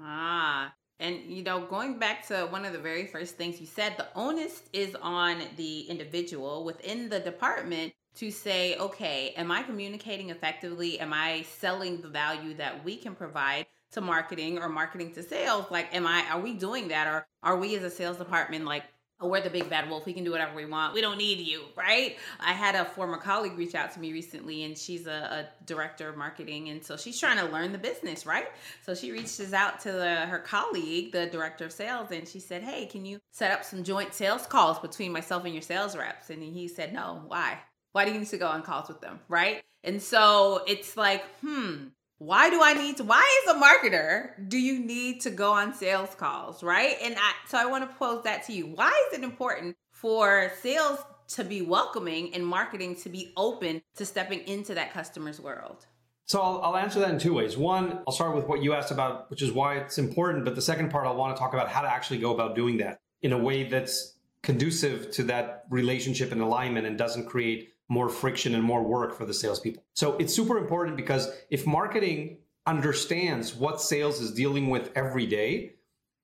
Ah, 0.00 0.72
And, 1.00 1.20
you 1.26 1.42
know, 1.42 1.60
going 1.60 1.98
back 1.98 2.26
to 2.28 2.46
one 2.50 2.64
of 2.64 2.72
the 2.72 2.78
very 2.78 3.06
first 3.06 3.36
things 3.36 3.60
you 3.60 3.66
said, 3.66 3.96
the 3.96 4.08
onus 4.16 4.62
is 4.72 4.96
on 5.00 5.38
the 5.56 5.82
individual 5.82 6.64
within 6.64 7.08
the 7.08 7.20
department 7.20 7.92
to 8.16 8.32
say, 8.32 8.76
okay, 8.78 9.32
am 9.36 9.52
I 9.52 9.62
communicating 9.62 10.30
effectively? 10.30 10.98
Am 10.98 11.12
I 11.12 11.44
selling 11.58 12.00
the 12.00 12.08
value 12.08 12.54
that 12.54 12.84
we 12.84 12.96
can 12.96 13.14
provide 13.14 13.66
to 13.92 14.00
marketing 14.00 14.58
or 14.58 14.68
marketing 14.68 15.12
to 15.14 15.22
sales? 15.22 15.66
Like, 15.70 15.94
am 15.94 16.06
I, 16.06 16.24
are 16.30 16.40
we 16.40 16.54
doing 16.54 16.88
that? 16.88 17.06
Or 17.06 17.26
are 17.44 17.56
we 17.56 17.76
as 17.76 17.84
a 17.84 17.90
sales 17.90 18.16
department 18.16 18.64
like, 18.64 18.82
we're 19.20 19.40
the 19.40 19.50
big 19.50 19.68
bad 19.68 19.90
wolf. 19.90 20.06
We 20.06 20.12
can 20.12 20.22
do 20.22 20.30
whatever 20.30 20.54
we 20.54 20.64
want. 20.64 20.94
We 20.94 21.00
don't 21.00 21.18
need 21.18 21.38
you, 21.38 21.62
right? 21.76 22.16
I 22.38 22.52
had 22.52 22.74
a 22.74 22.84
former 22.84 23.16
colleague 23.16 23.58
reach 23.58 23.74
out 23.74 23.92
to 23.94 24.00
me 24.00 24.12
recently, 24.12 24.64
and 24.64 24.78
she's 24.78 25.06
a, 25.06 25.10
a 25.10 25.64
director 25.66 26.08
of 26.08 26.16
marketing, 26.16 26.68
and 26.68 26.84
so 26.84 26.96
she's 26.96 27.18
trying 27.18 27.38
to 27.38 27.52
learn 27.52 27.72
the 27.72 27.78
business, 27.78 28.26
right? 28.26 28.46
So 28.86 28.94
she 28.94 29.10
reaches 29.10 29.52
out 29.52 29.80
to 29.80 29.92
the, 29.92 30.26
her 30.26 30.38
colleague, 30.38 31.12
the 31.12 31.26
director 31.26 31.64
of 31.64 31.72
sales, 31.72 32.10
and 32.12 32.28
she 32.28 32.38
said, 32.38 32.62
"Hey, 32.62 32.86
can 32.86 33.04
you 33.04 33.18
set 33.32 33.50
up 33.50 33.64
some 33.64 33.82
joint 33.82 34.14
sales 34.14 34.46
calls 34.46 34.78
between 34.78 35.12
myself 35.12 35.44
and 35.44 35.54
your 35.54 35.62
sales 35.62 35.96
reps?" 35.96 36.30
And 36.30 36.42
he 36.42 36.68
said, 36.68 36.92
"No. 36.92 37.22
Why? 37.26 37.58
Why 37.92 38.04
do 38.04 38.12
you 38.12 38.20
need 38.20 38.28
to 38.28 38.38
go 38.38 38.46
on 38.46 38.62
calls 38.62 38.88
with 38.88 39.00
them, 39.00 39.18
right?" 39.28 39.62
And 39.84 40.02
so 40.02 40.62
it's 40.66 40.96
like, 40.96 41.24
hmm, 41.40 41.88
why 42.18 42.50
do 42.50 42.60
I 42.62 42.72
need 42.72 42.96
to? 42.96 43.04
Why, 43.04 43.24
as 43.46 43.54
a 43.54 43.60
marketer, 43.60 44.30
do 44.48 44.58
you 44.58 44.80
need 44.80 45.20
to 45.22 45.30
go 45.30 45.52
on 45.52 45.72
sales 45.72 46.14
calls, 46.16 46.62
right? 46.62 46.96
And 47.02 47.14
I, 47.16 47.32
so 47.46 47.58
I 47.58 47.66
want 47.66 47.88
to 47.88 47.96
pose 47.96 48.24
that 48.24 48.44
to 48.46 48.52
you. 48.52 48.66
Why 48.66 48.90
is 49.06 49.18
it 49.18 49.24
important 49.24 49.76
for 49.92 50.50
sales 50.60 50.98
to 51.28 51.44
be 51.44 51.62
welcoming 51.62 52.34
and 52.34 52.44
marketing 52.44 52.96
to 52.96 53.08
be 53.08 53.32
open 53.36 53.82
to 53.96 54.04
stepping 54.04 54.40
into 54.48 54.74
that 54.74 54.92
customer's 54.92 55.40
world? 55.40 55.86
So 56.24 56.42
I'll, 56.42 56.60
I'll, 56.62 56.76
answer 56.76 56.98
that 57.00 57.10
in 57.10 57.18
two 57.18 57.32
ways. 57.32 57.56
One, 57.56 58.00
I'll 58.06 58.12
start 58.12 58.34
with 58.34 58.46
what 58.46 58.62
you 58.62 58.74
asked 58.74 58.90
about, 58.90 59.30
which 59.30 59.40
is 59.40 59.50
why 59.50 59.76
it's 59.76 59.96
important. 59.96 60.44
But 60.44 60.56
the 60.56 60.62
second 60.62 60.90
part, 60.90 61.06
I'll 61.06 61.16
want 61.16 61.34
to 61.36 61.40
talk 61.40 61.54
about 61.54 61.70
how 61.70 61.80
to 61.80 61.88
actually 61.88 62.18
go 62.18 62.34
about 62.34 62.54
doing 62.54 62.78
that 62.78 62.98
in 63.22 63.32
a 63.32 63.38
way 63.38 63.62
that's 63.64 64.18
conducive 64.42 65.10
to 65.12 65.22
that 65.24 65.64
relationship 65.70 66.32
and 66.32 66.40
alignment 66.40 66.86
and 66.86 66.98
doesn't 66.98 67.26
create 67.26 67.72
more 67.88 68.08
friction 68.08 68.54
and 68.54 68.62
more 68.62 68.82
work 68.82 69.14
for 69.16 69.24
the 69.24 69.34
salespeople. 69.34 69.82
So 69.94 70.16
it's 70.18 70.34
super 70.34 70.58
important 70.58 70.96
because 70.96 71.28
if 71.50 71.66
marketing 71.66 72.38
understands 72.66 73.54
what 73.54 73.80
sales 73.80 74.20
is 74.20 74.32
dealing 74.32 74.68
with 74.68 74.90
every 74.94 75.26
day, 75.26 75.76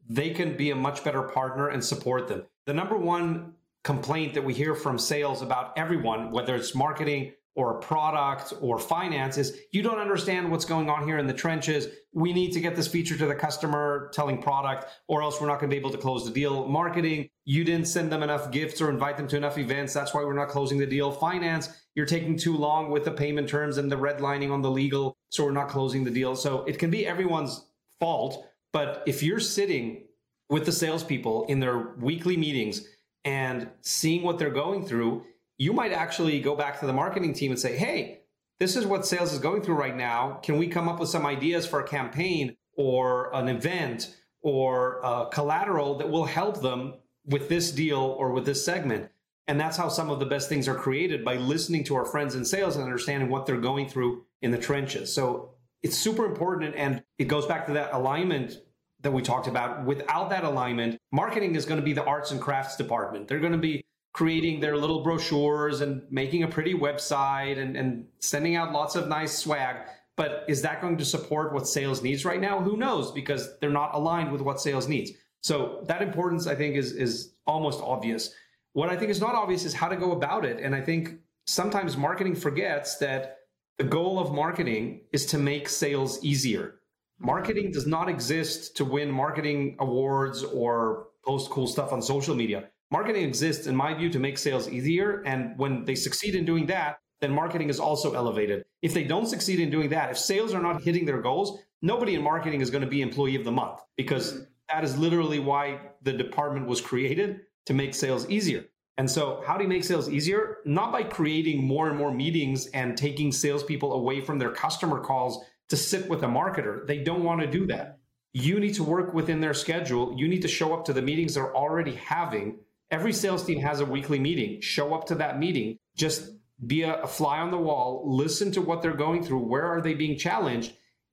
they 0.07 0.31
can 0.31 0.57
be 0.57 0.71
a 0.71 0.77
much 0.77 1.03
better 1.03 1.23
partner 1.23 1.69
and 1.69 1.83
support 1.83 2.29
them. 2.29 2.45
The 2.67 2.75
number 2.75 2.97
one 2.97 3.55
complaint 3.83 4.35
that 4.35 4.45
we 4.45 4.53
hear 4.55 4.75
from 4.75 4.99
sales 4.99 5.43
about 5.43 5.73
everyone, 5.77 6.31
whether 6.31 6.55
it's 6.55 6.75
marketing 6.75 7.33
or 7.57 7.75
product 7.75 8.53
or 8.61 8.79
finance 8.79 9.39
is 9.39 9.59
you 9.71 9.83
don't 9.83 9.99
understand 9.99 10.51
what's 10.51 10.65
going 10.65 10.91
on 10.91 11.07
here 11.07 11.19
in 11.19 11.27
the 11.27 11.35
trenches. 11.35 11.87
We 12.13 12.33
need 12.33 12.53
to 12.53 12.61
get 12.61 12.75
this 12.75 12.89
feature 12.89 13.17
to 13.17 13.27
the 13.27 13.35
customer 13.35 14.11
telling 14.13 14.43
product 14.43 14.87
or 15.07 15.23
else 15.23 15.41
we're 15.41 15.47
not 15.47 15.61
going 15.61 15.71
to 15.71 15.75
be 15.75 15.79
able 15.79 15.91
to 15.91 15.99
close 15.99 16.25
the 16.25 16.33
deal. 16.33 16.67
Marketing, 16.67 17.29
you 17.45 17.63
didn't 17.65 17.87
send 17.87 18.11
them 18.11 18.25
enough 18.25 18.51
gifts 18.51 18.81
or 18.81 18.91
invite 18.91 19.17
them 19.17 19.29
to 19.29 19.37
enough 19.37 19.57
events. 19.57 19.95
That's 19.95 20.13
why 20.13 20.25
we're 20.25 20.35
not 20.35 20.49
closing 20.49 20.79
the 20.79 20.87
deal. 20.87 21.13
Finance, 21.13 21.69
you're 21.95 22.07
taking 22.07 22.37
too 22.37 22.57
long 22.57 22.91
with 22.91 23.05
the 23.05 23.13
payment 23.13 23.49
terms 23.49 23.79
and 23.79 23.91
the 23.91 23.97
redlining 23.97 24.51
on 24.51 24.63
the 24.63 24.71
legal. 24.71 25.17
So 25.31 25.45
we're 25.45 25.53
not 25.53 25.69
closing 25.69 26.03
the 26.03 26.11
deal. 26.11 26.35
So 26.35 26.65
it 26.65 26.79
can 26.79 26.91
be 26.91 27.07
everyone's 27.07 27.67
fault. 28.01 28.47
But 28.73 29.05
if 29.07 29.23
you're 29.23 29.41
sitting 29.41 30.05
with 30.51 30.67
the 30.67 30.73
salespeople 30.73 31.47
in 31.47 31.61
their 31.61 31.95
weekly 32.01 32.37
meetings 32.37 32.87
and 33.25 33.69
seeing 33.83 34.23
what 34.23 34.39
they're 34.39 34.51
going 34.51 34.85
through, 34.85 35.25
you 35.59 35.73
might 35.73 35.93
actually 35.93 36.41
go 36.41 36.57
back 36.57 36.81
to 36.81 36.87
the 36.87 36.93
marketing 36.93 37.33
team 37.33 37.51
and 37.51 37.61
say, 37.61 37.77
hey, 37.77 38.21
this 38.61 38.77
is 38.77 38.87
what 38.87 39.07
sales 39.07 39.33
is 39.33 39.39
going 39.39 39.63
through 39.63 39.75
right 39.75 39.97
now. 39.97 40.41
Can 40.43 40.59
we 40.59 40.67
come 40.67 40.89
up 40.89 41.01
with 41.01 41.09
some 41.09 41.27
ideas 41.27 41.67
for 41.67 41.81
a 41.81 41.87
campaign 41.87 42.57
or 42.77 43.35
an 43.35 43.49
event 43.49 44.17
or 44.43 45.01
a 45.03 45.27
collateral 45.31 45.99
that 45.99 46.11
will 46.11 46.25
help 46.25 46.61
them 46.61 46.95
with 47.27 47.49
this 47.49 47.73
deal 47.73 47.99
or 48.01 48.33
with 48.33 48.47
this 48.47 48.65
segment? 48.65 49.11
And 49.47 49.61
that's 49.61 49.77
how 49.77 49.89
some 49.89 50.11
of 50.11 50.21
the 50.21 50.27
best 50.27 50.49
things 50.49 50.69
are 50.69 50.75
created 50.75 51.25
by 51.25 51.37
listening 51.37 51.85
to 51.85 51.97
our 51.97 52.05
friends 52.05 52.35
in 52.35 52.45
sales 52.45 52.77
and 52.77 52.85
understanding 52.85 53.29
what 53.29 53.45
they're 53.45 53.61
going 53.61 53.89
through 53.89 54.25
in 54.41 54.51
the 54.51 54.59
trenches. 54.59 55.13
So 55.13 55.51
it's 55.83 55.99
super 55.99 56.25
important. 56.25 56.75
And 56.77 57.03
it 57.19 57.25
goes 57.25 57.45
back 57.45 57.67
to 57.67 57.73
that 57.75 57.93
alignment 57.93 58.59
that 59.03 59.13
we 59.13 59.21
talked 59.21 59.47
about. 59.47 59.85
Without 59.85 60.31
that 60.31 60.45
alignment, 60.45 60.99
marketing 61.13 61.57
is 61.57 61.67
going 61.67 61.79
to 61.79 61.85
be 61.85 61.93
the 61.93 62.05
arts 62.05 62.31
and 62.31 62.41
crafts 62.41 62.77
department. 62.77 63.29
They're 63.29 63.41
going 63.41 63.53
to 63.53 63.59
be 63.59 63.85
creating 64.15 64.61
their 64.61 64.77
little 64.77 65.03
brochures 65.03 65.81
and 65.81 66.01
making 66.09 66.45
a 66.45 66.49
pretty 66.49 66.73
website 66.73 67.59
and, 67.59 67.77
and 67.77 68.07
sending 68.21 68.55
out 68.55 68.73
lots 68.73 68.95
of 68.95 69.09
nice 69.09 69.37
swag. 69.37 69.77
But 70.17 70.45
is 70.49 70.63
that 70.63 70.81
going 70.81 70.97
to 70.99 71.05
support 71.05 71.53
what 71.53 71.67
sales 71.67 72.01
needs 72.01 72.25
right 72.25 72.41
now? 72.41 72.61
Who 72.61 72.77
knows? 72.77 73.11
Because 73.11 73.59
they're 73.59 73.71
not 73.71 73.93
aligned 73.93 74.31
with 74.31 74.41
what 74.41 74.61
sales 74.61 74.87
needs. 74.87 75.11
So 75.43 75.85
that 75.89 76.01
importance, 76.01 76.47
I 76.47 76.55
think, 76.55 76.77
is 76.77 76.93
is 76.93 77.35
almost 77.47 77.83
obvious. 77.83 78.33
What 78.73 78.89
I 78.89 78.97
think 78.97 79.11
is 79.11 79.21
not 79.21 79.35
obvious 79.35 79.65
is 79.65 79.75
how 79.75 79.89
to 79.89 79.97
go 79.97 80.13
about 80.13 80.45
it. 80.45 80.61
And 80.61 80.75
I 80.75 80.81
think 80.81 81.17
sometimes 81.47 81.97
marketing 81.97 82.37
forgets 82.37 82.97
that 82.99 83.39
the 83.79 83.85
goal 83.85 84.21
of 84.21 84.33
marketing 84.33 85.01
is 85.13 85.27
to 85.27 85.39
make 85.39 85.69
sales 85.69 86.25
easier. 86.25 86.77
Marketing 87.19 87.73
does 87.73 87.87
not 87.87 88.09
exist 88.09 88.77
to 88.77 88.85
win 88.85 89.11
marketing 89.11 89.77
awards 89.81 90.45
or 90.45 91.09
post 91.25 91.51
cool 91.51 91.67
stuff 91.67 91.93
on 91.93 92.01
social 92.01 92.37
media. 92.37 92.69
Marketing 92.95 93.25
exists, 93.25 93.67
in 93.67 93.75
my 93.75 93.93
view, 93.93 94.09
to 94.09 94.21
make 94.21 94.39
sales 94.39 94.69
easier. 94.69 95.21
And 95.27 95.59
when 95.59 95.85
they 95.85 95.97
succeed 95.97 96.37
in 96.37 96.45
doing 96.45 96.67
that, 96.67 97.01
then 97.21 97.33
marketing 97.33 97.69
is 97.69 97.81
also 97.81 98.15
elevated. 98.15 98.65
If 98.83 98.95
they 98.95 99.03
don't 99.03 99.27
succeed 99.27 99.59
in 99.59 99.69
doing 99.69 99.89
that, 99.89 100.13
if 100.13 100.17
sales 100.17 100.55
are 100.55 100.63
not 100.63 100.81
hitting 100.81 101.05
their 101.05 101.21
goals, 101.21 101.59
nobody 101.83 102.15
in 102.15 102.23
marketing 102.23 102.61
is 102.61 102.71
going 102.71 102.85
to 102.85 102.89
be 102.89 103.03
employee 103.03 103.35
of 103.35 103.43
the 103.43 103.51
month 103.51 103.81
because 103.97 104.47
that 104.69 104.85
is 104.85 104.97
literally 104.97 105.41
why 105.41 105.81
the 106.03 106.13
department 106.13 106.69
was 106.69 106.81
created 106.81 107.41
to 107.67 107.75
make 107.75 107.95
sales 107.97 108.31
easier. 108.31 108.65
And 108.97 109.11
so, 109.11 109.43
how 109.45 109.57
do 109.57 109.65
you 109.65 109.69
make 109.69 109.83
sales 109.83 110.09
easier? 110.09 110.59
Not 110.65 110.93
by 110.93 111.03
creating 111.03 111.65
more 111.65 111.89
and 111.89 111.99
more 111.99 112.15
meetings 112.15 112.69
and 112.69 112.97
taking 112.97 113.33
salespeople 113.33 113.93
away 113.93 114.21
from 114.21 114.39
their 114.39 114.53
customer 114.53 115.01
calls 115.01 115.45
to 115.69 115.77
sit 115.77 116.09
with 116.09 116.23
a 116.23 116.29
marketer. 116.29 116.87
They 116.87 116.99
don't 116.99 117.25
want 117.25 117.41
to 117.41 117.49
do 117.49 117.67
that. 117.67 117.99
You 118.35 118.61
need 118.61 118.75
to 118.75 118.85
work 118.85 119.13
within 119.13 119.41
their 119.41 119.55
schedule. 119.55 120.15
You 120.17 120.29
need 120.29 120.43
to 120.43 120.49
show 120.49 120.73
up 120.73 120.85
to 120.85 120.93
the 120.93 121.03
meetings 121.03 121.35
they're 121.35 121.57
already 121.57 121.97
having 121.97 122.61
Every 122.91 123.13
sales 123.13 123.45
team 123.45 123.61
has 123.61 123.81
a 123.81 123.87
weekly 123.87 124.19
meeting. 124.19 124.61
Show 124.61 124.95
up 124.95 125.07
to 125.07 125.15
that 125.17 125.39
meeting. 125.39 125.79
Just 125.97 126.31
be 126.67 126.83
a, 126.83 127.03
a 127.03 127.07
fly 127.07 127.39
on 127.41 127.51
the 127.51 127.59
wall. 127.59 128.03
Listen 128.05 128.53
to 128.53 128.63
what 128.63 128.83
they're 128.83 128.93
going 128.93 129.25
through. 129.25 129.41
Where 129.41 129.67
are 129.67 129.81
they 129.81 129.95
being 129.95 130.19
challenged? 130.19 130.73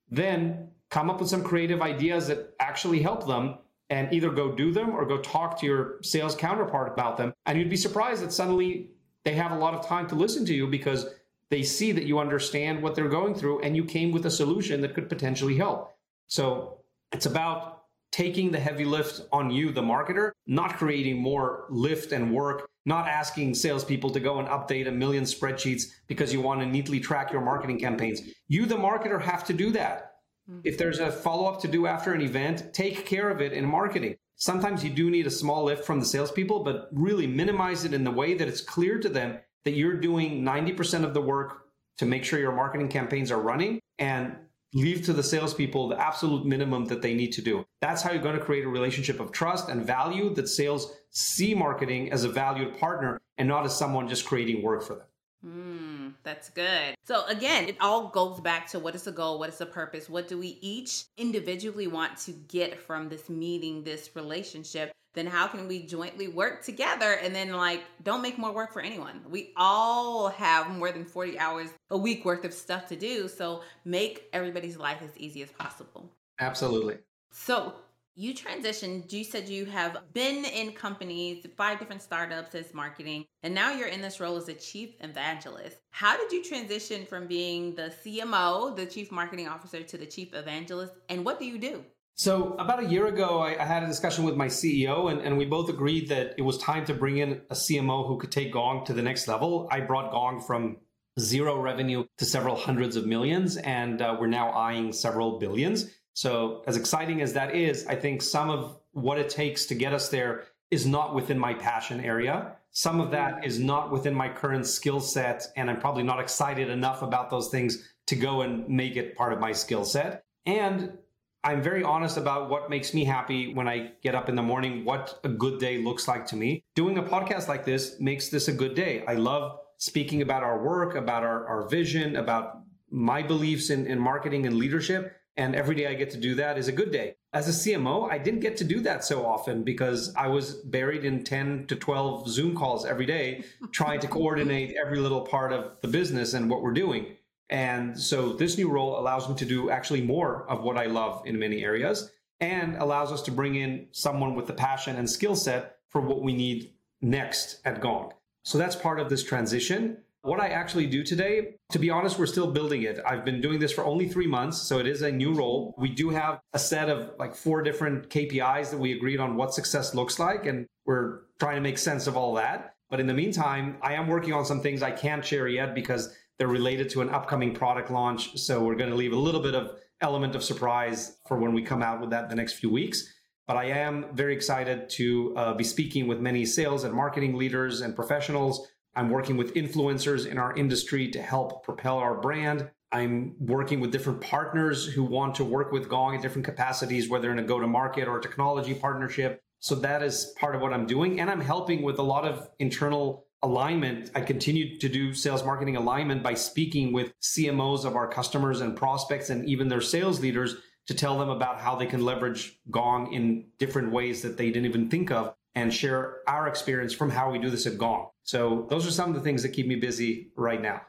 Then 0.09 0.69
come 0.89 1.09
up 1.09 1.19
with 1.19 1.29
some 1.29 1.43
creative 1.43 1.81
ideas 1.81 2.27
that 2.27 2.53
actually 2.59 3.01
help 3.01 3.25
them 3.25 3.57
and 3.89 4.11
either 4.13 4.29
go 4.29 4.51
do 4.53 4.71
them 4.71 4.91
or 4.91 5.05
go 5.05 5.17
talk 5.17 5.59
to 5.59 5.65
your 5.65 5.97
sales 6.01 6.35
counterpart 6.35 6.91
about 6.91 7.17
them. 7.17 7.33
And 7.45 7.57
you'd 7.57 7.69
be 7.69 7.77
surprised 7.77 8.23
that 8.23 8.31
suddenly 8.31 8.91
they 9.23 9.33
have 9.33 9.51
a 9.51 9.57
lot 9.57 9.73
of 9.73 9.85
time 9.85 10.07
to 10.07 10.15
listen 10.15 10.45
to 10.45 10.53
you 10.53 10.67
because 10.67 11.07
they 11.49 11.63
see 11.63 11.91
that 11.91 12.05
you 12.05 12.19
understand 12.19 12.81
what 12.81 12.95
they're 12.95 13.09
going 13.09 13.35
through 13.35 13.59
and 13.61 13.75
you 13.75 13.83
came 13.83 14.11
with 14.11 14.25
a 14.25 14.31
solution 14.31 14.81
that 14.81 14.95
could 14.95 15.09
potentially 15.09 15.57
help. 15.57 15.93
So 16.27 16.79
it's 17.11 17.25
about 17.25 17.83
taking 18.11 18.51
the 18.51 18.59
heavy 18.59 18.85
lift 18.85 19.21
on 19.31 19.51
you, 19.51 19.71
the 19.71 19.81
marketer, 19.81 20.31
not 20.51 20.75
creating 20.75 21.17
more 21.17 21.65
lift 21.69 22.11
and 22.11 22.33
work, 22.33 22.69
not 22.85 23.07
asking 23.07 23.55
salespeople 23.55 24.09
to 24.09 24.19
go 24.19 24.37
and 24.39 24.49
update 24.49 24.85
a 24.85 24.91
million 24.91 25.23
spreadsheets 25.23 25.83
because 26.07 26.33
you 26.33 26.41
want 26.41 26.59
to 26.59 26.65
neatly 26.65 26.99
track 26.99 27.31
your 27.31 27.39
marketing 27.39 27.79
campaigns. 27.79 28.21
You, 28.49 28.65
the 28.65 28.75
marketer, 28.75 29.21
have 29.21 29.45
to 29.45 29.53
do 29.53 29.71
that. 29.71 30.15
Mm-hmm. 30.49 30.59
If 30.65 30.77
there's 30.77 30.99
a 30.99 31.09
follow 31.09 31.49
up 31.49 31.61
to 31.61 31.69
do 31.69 31.87
after 31.87 32.11
an 32.11 32.21
event, 32.21 32.73
take 32.73 33.05
care 33.05 33.29
of 33.29 33.39
it 33.39 33.53
in 33.53 33.65
marketing. 33.65 34.17
Sometimes 34.35 34.83
you 34.83 34.89
do 34.89 35.09
need 35.09 35.25
a 35.25 35.31
small 35.31 35.63
lift 35.63 35.85
from 35.85 36.01
the 36.01 36.05
salespeople, 36.05 36.65
but 36.65 36.89
really 36.91 37.27
minimize 37.27 37.85
it 37.85 37.93
in 37.93 38.03
the 38.03 38.11
way 38.11 38.33
that 38.33 38.49
it's 38.49 38.61
clear 38.61 38.99
to 38.99 39.07
them 39.07 39.39
that 39.63 39.71
you're 39.71 40.01
doing 40.01 40.43
90% 40.43 41.05
of 41.05 41.13
the 41.13 41.21
work 41.21 41.67
to 41.99 42.05
make 42.05 42.25
sure 42.25 42.39
your 42.39 42.51
marketing 42.51 42.89
campaigns 42.89 43.31
are 43.31 43.39
running 43.39 43.79
and 43.99 44.35
leave 44.73 45.03
to 45.05 45.13
the 45.13 45.23
salespeople 45.23 45.89
the 45.89 45.99
absolute 45.99 46.45
minimum 46.45 46.85
that 46.85 47.01
they 47.01 47.13
need 47.13 47.31
to 47.33 47.41
do. 47.41 47.65
That's 47.81 48.01
how 48.01 48.11
you're 48.11 48.23
going 48.23 48.37
to 48.37 48.43
create 48.43 48.65
a 48.65 48.69
relationship 48.69 49.19
of 49.19 49.31
trust 49.31 49.69
and 49.69 49.85
value 49.85 50.33
that 50.35 50.47
sales 50.47 50.93
see 51.09 51.53
marketing 51.53 52.11
as 52.11 52.23
a 52.23 52.29
valued 52.29 52.77
partner 52.77 53.19
and 53.37 53.47
not 53.47 53.65
as 53.65 53.75
someone 53.75 54.07
just 54.07 54.25
creating 54.25 54.61
work 54.61 54.83
for 54.83 54.95
them. 54.95 55.05
Mm, 55.45 56.13
that's 56.23 56.49
good. 56.49 56.95
So 57.03 57.25
again, 57.25 57.67
it 57.67 57.75
all 57.81 58.09
goes 58.09 58.39
back 58.39 58.67
to 58.69 58.79
what 58.79 58.93
is 58.93 59.03
the 59.03 59.11
goal, 59.11 59.39
what 59.39 59.49
is 59.49 59.57
the 59.57 59.65
purpose, 59.65 60.07
what 60.07 60.27
do 60.27 60.37
we 60.37 60.59
each 60.61 61.05
individually 61.17 61.87
want 61.87 62.17
to 62.19 62.31
get 62.31 62.79
from 62.79 63.09
this 63.09 63.27
meeting, 63.27 63.83
this 63.83 64.11
relationship, 64.15 64.91
then 65.13 65.27
how 65.27 65.47
can 65.47 65.67
we 65.67 65.83
jointly 65.83 66.27
work 66.27 66.63
together? 66.63 67.13
And 67.13 67.35
then 67.35 67.51
like 67.51 67.83
don't 68.03 68.21
make 68.21 68.37
more 68.37 68.53
work 68.53 68.73
for 68.73 68.81
anyone. 68.81 69.21
We 69.29 69.51
all 69.55 70.29
have 70.29 70.69
more 70.69 70.91
than 70.91 71.05
40 71.05 71.37
hours 71.39 71.69
a 71.89 71.97
week 71.97 72.25
worth 72.25 72.45
of 72.45 72.53
stuff 72.53 72.87
to 72.87 72.95
do 72.95 73.27
so 73.27 73.61
make 73.85 74.29
everybody's 74.33 74.77
life 74.77 75.01
as 75.01 75.17
easy 75.17 75.43
as 75.43 75.51
possible. 75.51 76.09
Absolutely. 76.39 76.97
So 77.31 77.73
you 78.15 78.33
transitioned. 78.33 79.11
You 79.11 79.23
said 79.23 79.47
you 79.47 79.65
have 79.65 79.97
been 80.13 80.43
in 80.45 80.73
companies 80.73 81.45
five 81.55 81.79
different 81.79 82.01
startups 82.01 82.53
as 82.55 82.73
marketing 82.73 83.25
and 83.43 83.53
now 83.53 83.71
you're 83.71 83.87
in 83.87 84.01
this 84.01 84.19
role 84.19 84.35
as 84.35 84.49
a 84.49 84.53
chief 84.53 84.95
evangelist. 84.99 85.77
How 85.91 86.17
did 86.17 86.31
you 86.31 86.43
transition 86.43 87.05
from 87.05 87.27
being 87.27 87.73
the 87.75 87.93
cmo 88.03 88.75
the 88.75 88.85
chief 88.85 89.11
marketing 89.11 89.47
officer 89.47 89.81
to 89.81 89.97
the 89.97 90.05
chief 90.05 90.33
evangelist 90.33 90.93
and 91.09 91.23
what 91.23 91.39
do 91.39 91.45
you 91.45 91.57
do 91.57 91.83
So, 92.15 92.53
about 92.59 92.83
a 92.83 92.87
year 92.87 93.07
ago, 93.07 93.39
I, 93.39 93.59
I, 93.59 93.65
had 93.65 93.83
a 93.83 93.87
discussion 93.87 94.23
with 94.25 94.35
my 94.35 94.47
CEO, 94.47 95.11
and, 95.11 95.21
and 95.21 95.37
we 95.37 95.45
both 95.45 95.69
agreed 95.69 96.09
that 96.09 96.35
it 96.37 96.43
was 96.43 96.57
time 96.57 96.85
to 96.85 96.93
bring 96.93 97.17
in 97.17 97.41
a 97.49 97.55
CMO 97.55 98.05
who 98.07 98.17
could 98.17 98.31
take 98.31 98.51
Gong 98.51 98.85
to 98.85 98.93
the 98.93 99.01
next 99.01 99.27
level. 99.27 99.67
I 99.71 99.79
brought 99.79 100.11
Gong 100.11 100.41
from 100.41 100.77
zero 101.19 101.59
revenue 101.59 102.05
to 102.17 102.25
several 102.25 102.55
hundreds 102.55 102.95
of 102.95 103.05
millions, 103.05 103.57
and 103.57 104.01
uh, 104.01 104.15
we're 104.19 104.27
now 104.27 104.51
eyeing 104.51 104.93
several 104.93 105.39
billions. 105.39 105.89
So, 106.13 106.63
as 106.67 106.77
exciting 106.77 107.21
as 107.21 107.33
that 107.33 107.55
is, 107.55 107.87
I 107.87 107.95
think 107.95 108.21
some 108.21 108.49
of 108.49 108.77
what 108.91 109.17
it 109.17 109.29
takes 109.29 109.65
to 109.67 109.75
get 109.75 109.93
us 109.93 110.09
there 110.09 110.43
is 110.69 110.85
not 110.85 111.15
within 111.15 111.39
my 111.39 111.53
passion 111.53 112.01
area. 112.01 112.55
Some 112.71 113.01
of 113.01 113.11
that 113.11 113.45
is 113.45 113.59
not 113.59 113.91
within 113.91 114.13
my 114.13 114.29
current 114.29 114.65
skill 114.65 114.99
set, 114.99 115.47
and 115.57 115.69
I'm 115.69 115.79
probably 115.79 116.03
not 116.03 116.19
excited 116.19 116.69
enough 116.69 117.01
about 117.01 117.29
those 117.29 117.49
things 117.49 117.89
to 118.07 118.15
go 118.15 118.41
and 118.41 118.67
make 118.67 118.95
it 118.95 119.15
part 119.15 119.33
of 119.33 119.39
my 119.39 119.51
skill 119.51 119.85
set. 119.85 120.23
And 120.45 120.97
I'm 121.43 121.61
very 121.61 121.83
honest 121.83 122.17
about 122.17 122.49
what 122.49 122.69
makes 122.69 122.93
me 122.93 123.03
happy 123.03 123.53
when 123.53 123.67
I 123.67 123.93
get 124.03 124.13
up 124.13 124.29
in 124.29 124.35
the 124.35 124.43
morning, 124.43 124.85
what 124.85 125.19
a 125.23 125.29
good 125.29 125.59
day 125.59 125.79
looks 125.79 126.07
like 126.07 126.27
to 126.27 126.35
me. 126.35 126.63
Doing 126.75 126.99
a 126.99 127.03
podcast 127.03 127.47
like 127.47 127.65
this 127.65 127.99
makes 127.99 128.29
this 128.29 128.47
a 128.47 128.53
good 128.53 128.75
day. 128.75 129.03
I 129.07 129.15
love 129.15 129.59
speaking 129.77 130.21
about 130.21 130.43
our 130.43 130.63
work, 130.63 130.93
about 130.93 131.23
our, 131.23 131.47
our 131.47 131.67
vision, 131.67 132.15
about 132.15 132.61
my 132.91 133.23
beliefs 133.23 133.71
in, 133.71 133.87
in 133.87 133.97
marketing 133.97 134.45
and 134.45 134.57
leadership. 134.57 135.17
And 135.35 135.55
every 135.55 135.73
day 135.73 135.87
I 135.87 135.95
get 135.95 136.11
to 136.11 136.17
do 136.17 136.35
that 136.35 136.59
is 136.59 136.67
a 136.67 136.71
good 136.71 136.91
day. 136.91 137.15
As 137.33 137.47
a 137.47 137.51
CMO, 137.51 138.11
I 138.11 138.19
didn't 138.19 138.41
get 138.41 138.57
to 138.57 138.63
do 138.63 138.81
that 138.81 139.03
so 139.03 139.25
often 139.25 139.63
because 139.63 140.13
I 140.15 140.27
was 140.27 140.55
buried 140.55 141.05
in 141.05 141.23
10 141.23 141.65
to 141.67 141.75
12 141.75 142.29
Zoom 142.29 142.55
calls 142.55 142.85
every 142.85 143.05
day, 143.05 143.45
trying 143.71 144.01
to 144.01 144.07
coordinate 144.07 144.75
every 144.79 144.99
little 144.99 145.21
part 145.21 145.53
of 145.53 145.77
the 145.81 145.87
business 145.87 146.33
and 146.33 146.49
what 146.49 146.61
we're 146.61 146.73
doing. 146.73 147.15
And 147.51 147.99
so 147.99 148.31
this 148.31 148.57
new 148.57 148.69
role 148.69 148.97
allows 148.97 149.27
me 149.27 149.35
to 149.35 149.45
do 149.45 149.69
actually 149.69 150.01
more 150.01 150.49
of 150.49 150.63
what 150.63 150.77
I 150.77 150.85
love 150.85 151.21
in 151.25 151.37
many 151.37 151.63
areas 151.63 152.09
and 152.39 152.77
allows 152.77 153.11
us 153.11 153.21
to 153.23 153.31
bring 153.31 153.55
in 153.55 153.87
someone 153.91 154.35
with 154.35 154.47
the 154.47 154.53
passion 154.53 154.95
and 154.95 155.07
skill 155.07 155.35
set 155.35 155.77
for 155.89 156.01
what 156.01 156.21
we 156.21 156.33
need 156.33 156.71
next 157.01 157.59
at 157.65 157.81
Gong. 157.81 158.13
So 158.43 158.57
that's 158.57 158.75
part 158.75 158.99
of 158.99 159.09
this 159.09 159.23
transition. 159.23 159.97
What 160.23 160.39
I 160.39 160.49
actually 160.49 160.87
do 160.87 161.03
today, 161.03 161.55
to 161.71 161.79
be 161.79 161.89
honest, 161.89 162.17
we're 162.17 162.25
still 162.25 162.51
building 162.51 162.83
it. 162.83 162.99
I've 163.05 163.25
been 163.25 163.41
doing 163.41 163.59
this 163.59 163.71
for 163.71 163.83
only 163.83 164.07
three 164.07 164.27
months, 164.27 164.61
so 164.61 164.79
it 164.79 164.87
is 164.87 165.01
a 165.01 165.11
new 165.11 165.33
role. 165.33 165.75
We 165.77 165.89
do 165.89 166.09
have 166.09 166.39
a 166.53 166.59
set 166.59 166.89
of 166.89 167.11
like 167.19 167.35
four 167.35 167.63
different 167.63 168.09
KPIs 168.09 168.69
that 168.71 168.77
we 168.77 168.93
agreed 168.93 169.19
on 169.19 169.35
what 169.35 169.53
success 169.53 169.93
looks 169.93 170.19
like, 170.19 170.45
and 170.45 170.67
we're 170.85 171.21
trying 171.39 171.55
to 171.55 171.61
make 171.61 171.77
sense 171.77 172.07
of 172.07 172.15
all 172.15 172.35
that. 172.35 172.75
But 172.89 172.99
in 172.99 173.07
the 173.07 173.13
meantime, 173.13 173.77
I 173.81 173.93
am 173.93 174.07
working 174.07 174.33
on 174.33 174.45
some 174.45 174.61
things 174.61 174.83
I 174.83 174.91
can't 174.91 175.25
share 175.25 175.47
yet 175.47 175.73
because 175.73 176.15
they're 176.41 176.47
related 176.47 176.89
to 176.89 177.01
an 177.01 177.09
upcoming 177.11 177.53
product 177.53 177.91
launch. 177.91 178.35
So 178.35 178.63
we're 178.63 178.73
going 178.73 178.89
to 178.89 178.95
leave 178.95 179.13
a 179.13 179.15
little 179.27 179.41
bit 179.41 179.53
of 179.53 179.75
element 180.01 180.33
of 180.33 180.43
surprise 180.43 181.19
for 181.27 181.37
when 181.37 181.53
we 181.53 181.61
come 181.61 181.83
out 181.83 182.01
with 182.01 182.09
that 182.09 182.31
the 182.31 182.35
next 182.35 182.53
few 182.53 182.71
weeks. 182.71 183.13
But 183.45 183.57
I 183.57 183.65
am 183.65 184.07
very 184.15 184.33
excited 184.33 184.89
to 184.89 185.35
uh, 185.37 185.53
be 185.53 185.63
speaking 185.63 186.07
with 186.07 186.19
many 186.19 186.43
sales 186.47 186.83
and 186.83 186.95
marketing 186.95 187.37
leaders 187.37 187.81
and 187.81 187.95
professionals. 187.95 188.67
I'm 188.95 189.11
working 189.11 189.37
with 189.37 189.53
influencers 189.53 190.25
in 190.25 190.39
our 190.39 190.55
industry 190.55 191.09
to 191.09 191.21
help 191.21 191.63
propel 191.63 191.99
our 191.99 192.19
brand. 192.19 192.71
I'm 192.91 193.35
working 193.39 193.79
with 193.79 193.91
different 193.91 194.19
partners 194.19 194.87
who 194.87 195.03
want 195.03 195.35
to 195.35 195.43
work 195.43 195.71
with 195.71 195.89
Gong 195.89 196.15
in 196.15 196.23
different 196.23 196.45
capacities, 196.45 197.07
whether 197.07 197.31
in 197.31 197.37
a 197.37 197.43
go 197.43 197.59
to 197.59 197.67
market 197.67 198.07
or 198.07 198.19
technology 198.19 198.73
partnership. 198.73 199.43
So 199.59 199.75
that 199.75 200.01
is 200.01 200.33
part 200.39 200.55
of 200.55 200.61
what 200.61 200.73
I'm 200.73 200.87
doing. 200.87 201.21
And 201.21 201.29
I'm 201.29 201.41
helping 201.41 201.83
with 201.83 201.99
a 201.99 202.03
lot 202.03 202.25
of 202.25 202.49
internal 202.57 203.27
alignment. 203.43 204.11
I 204.15 204.21
continue 204.21 204.77
to 204.77 204.89
do 204.89 205.13
sales 205.13 205.43
marketing 205.43 205.75
alignment 205.75 206.23
by 206.23 206.33
speaking 206.35 206.93
with 206.93 207.13
CMOs 207.21 207.85
of 207.85 207.95
our 207.95 208.07
customers 208.07 208.61
and 208.61 208.75
prospects 208.75 209.29
and 209.29 209.47
even 209.47 209.67
their 209.67 209.81
sales 209.81 210.19
leaders 210.19 210.55
to 210.87 210.93
tell 210.93 211.17
them 211.17 211.29
about 211.29 211.59
how 211.59 211.75
they 211.75 211.85
can 211.85 212.03
leverage 212.03 212.59
Gong 212.69 213.13
in 213.13 213.45
different 213.57 213.91
ways 213.91 214.21
that 214.21 214.37
they 214.37 214.47
didn't 214.47 214.65
even 214.65 214.89
think 214.89 215.11
of 215.11 215.33
and 215.55 215.73
share 215.73 216.17
our 216.27 216.47
experience 216.47 216.93
from 216.93 217.09
how 217.09 217.31
we 217.31 217.39
do 217.39 217.49
this 217.49 217.67
at 217.67 217.77
Gong. 217.77 218.09
So 218.23 218.67
those 218.69 218.87
are 218.87 218.91
some 218.91 219.09
of 219.09 219.15
the 219.15 219.21
things 219.21 219.43
that 219.43 219.49
keep 219.49 219.67
me 219.67 219.75
busy 219.75 220.31
right 220.35 220.61
now. 220.61 220.81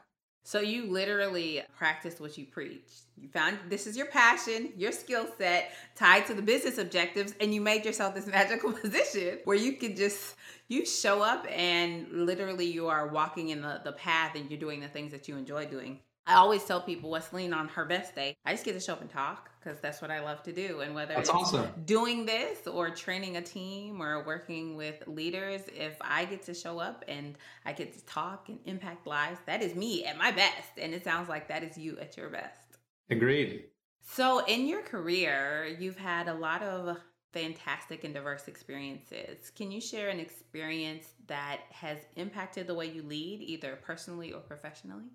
So 0.45 0.59
you 0.59 0.91
literally 0.91 1.63
practice 1.77 2.19
what 2.19 2.37
you 2.37 2.45
preach. 2.45 2.89
You 3.15 3.29
found 3.29 3.57
this 3.69 3.87
is 3.87 3.95
your 3.95 4.07
passion, 4.07 4.73
your 4.75 4.91
skill 4.91 5.25
set 5.37 5.71
tied 5.95 6.25
to 6.25 6.33
the 6.33 6.41
business 6.41 6.77
objectives, 6.77 7.33
and 7.39 7.53
you 7.53 7.61
made 7.61 7.85
yourself 7.85 8.13
this 8.13 8.27
magical 8.39 8.73
position 8.73 9.39
where 9.45 9.55
you 9.55 9.77
can 9.77 9.95
just 9.95 10.35
you 10.73 10.85
show 10.85 11.21
up 11.21 11.45
and 11.49 12.07
literally 12.11 12.65
you 12.65 12.87
are 12.87 13.07
walking 13.07 13.49
in 13.49 13.61
the, 13.61 13.81
the 13.83 13.93
path 13.93 14.35
and 14.35 14.49
you're 14.49 14.59
doing 14.59 14.79
the 14.79 14.87
things 14.87 15.11
that 15.11 15.27
you 15.27 15.37
enjoy 15.37 15.65
doing. 15.65 15.99
I 16.25 16.35
always 16.35 16.63
tell 16.63 16.81
people 16.81 17.09
Wesleyne 17.09 17.53
on 17.53 17.67
her 17.69 17.83
best 17.83 18.15
day. 18.15 18.37
I 18.45 18.53
just 18.53 18.63
get 18.63 18.73
to 18.73 18.79
show 18.79 18.93
up 18.93 19.01
and 19.01 19.09
talk 19.09 19.49
because 19.59 19.79
that's 19.81 20.01
what 20.01 20.09
I 20.09 20.21
love 20.21 20.41
to 20.43 20.53
do. 20.53 20.79
And 20.79 20.95
whether 20.95 21.15
that's 21.15 21.29
it's 21.29 21.37
awesome. 21.37 21.67
doing 21.85 22.25
this 22.25 22.65
or 22.65 22.89
training 22.89 23.35
a 23.37 23.41
team 23.41 24.01
or 24.01 24.23
working 24.23 24.77
with 24.77 25.03
leaders, 25.05 25.61
if 25.75 25.97
I 25.99 26.23
get 26.25 26.43
to 26.43 26.53
show 26.53 26.79
up 26.79 27.03
and 27.09 27.35
I 27.65 27.73
get 27.73 27.93
to 27.93 28.05
talk 28.05 28.47
and 28.47 28.57
impact 28.65 29.05
lives, 29.05 29.39
that 29.45 29.61
is 29.61 29.75
me 29.75 30.05
at 30.05 30.17
my 30.17 30.31
best. 30.31 30.69
And 30.77 30.93
it 30.93 31.03
sounds 31.03 31.27
like 31.27 31.49
that 31.49 31.61
is 31.61 31.77
you 31.77 31.97
at 31.99 32.15
your 32.15 32.29
best. 32.29 32.77
Agreed. 33.09 33.65
So, 34.05 34.45
in 34.45 34.67
your 34.67 34.81
career, 34.81 35.77
you've 35.79 35.97
had 35.97 36.27
a 36.27 36.33
lot 36.33 36.61
of 36.61 36.97
fantastic 37.33 38.03
and 38.03 38.13
diverse 38.13 38.47
experiences. 38.47 39.51
Can 39.55 39.71
you 39.71 39.81
share 39.81 40.09
an 40.09 40.19
experience 40.19 41.07
that 41.27 41.61
has 41.71 41.97
impacted 42.15 42.67
the 42.67 42.75
way 42.75 42.85
you 42.85 43.01
lead, 43.03 43.41
either 43.41 43.77
personally 43.83 44.31
or 44.31 44.39
professionally? 44.39 45.05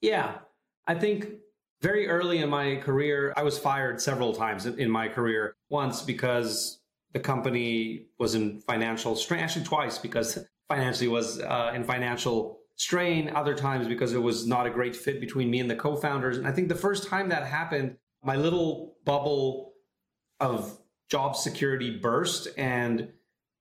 Yeah, 0.00 0.38
I 0.86 0.94
think 0.94 1.28
very 1.82 2.08
early 2.08 2.38
in 2.38 2.48
my 2.48 2.76
career, 2.76 3.34
I 3.36 3.42
was 3.42 3.58
fired 3.58 4.00
several 4.00 4.32
times 4.32 4.66
in 4.66 4.90
my 4.90 5.08
career. 5.08 5.56
Once 5.68 6.02
because 6.02 6.80
the 7.12 7.20
company 7.20 8.06
was 8.18 8.34
in 8.34 8.60
financial 8.60 9.16
strain, 9.16 9.40
actually 9.40 9.64
twice 9.64 9.98
because 9.98 10.38
financially 10.68 11.08
was 11.08 11.40
uh, 11.40 11.72
in 11.74 11.84
financial 11.84 12.60
strain. 12.76 13.30
Other 13.34 13.54
times 13.54 13.88
because 13.88 14.12
it 14.12 14.22
was 14.22 14.46
not 14.46 14.66
a 14.66 14.70
great 14.70 14.94
fit 14.94 15.20
between 15.20 15.50
me 15.50 15.60
and 15.60 15.70
the 15.70 15.76
co-founders. 15.76 16.38
And 16.38 16.46
I 16.46 16.52
think 16.52 16.68
the 16.68 16.74
first 16.74 17.08
time 17.08 17.28
that 17.30 17.46
happened, 17.46 17.96
my 18.22 18.36
little 18.36 18.96
bubble 19.04 19.72
of 20.40 20.78
job 21.10 21.36
security 21.36 21.98
burst 21.98 22.48
and 22.56 23.08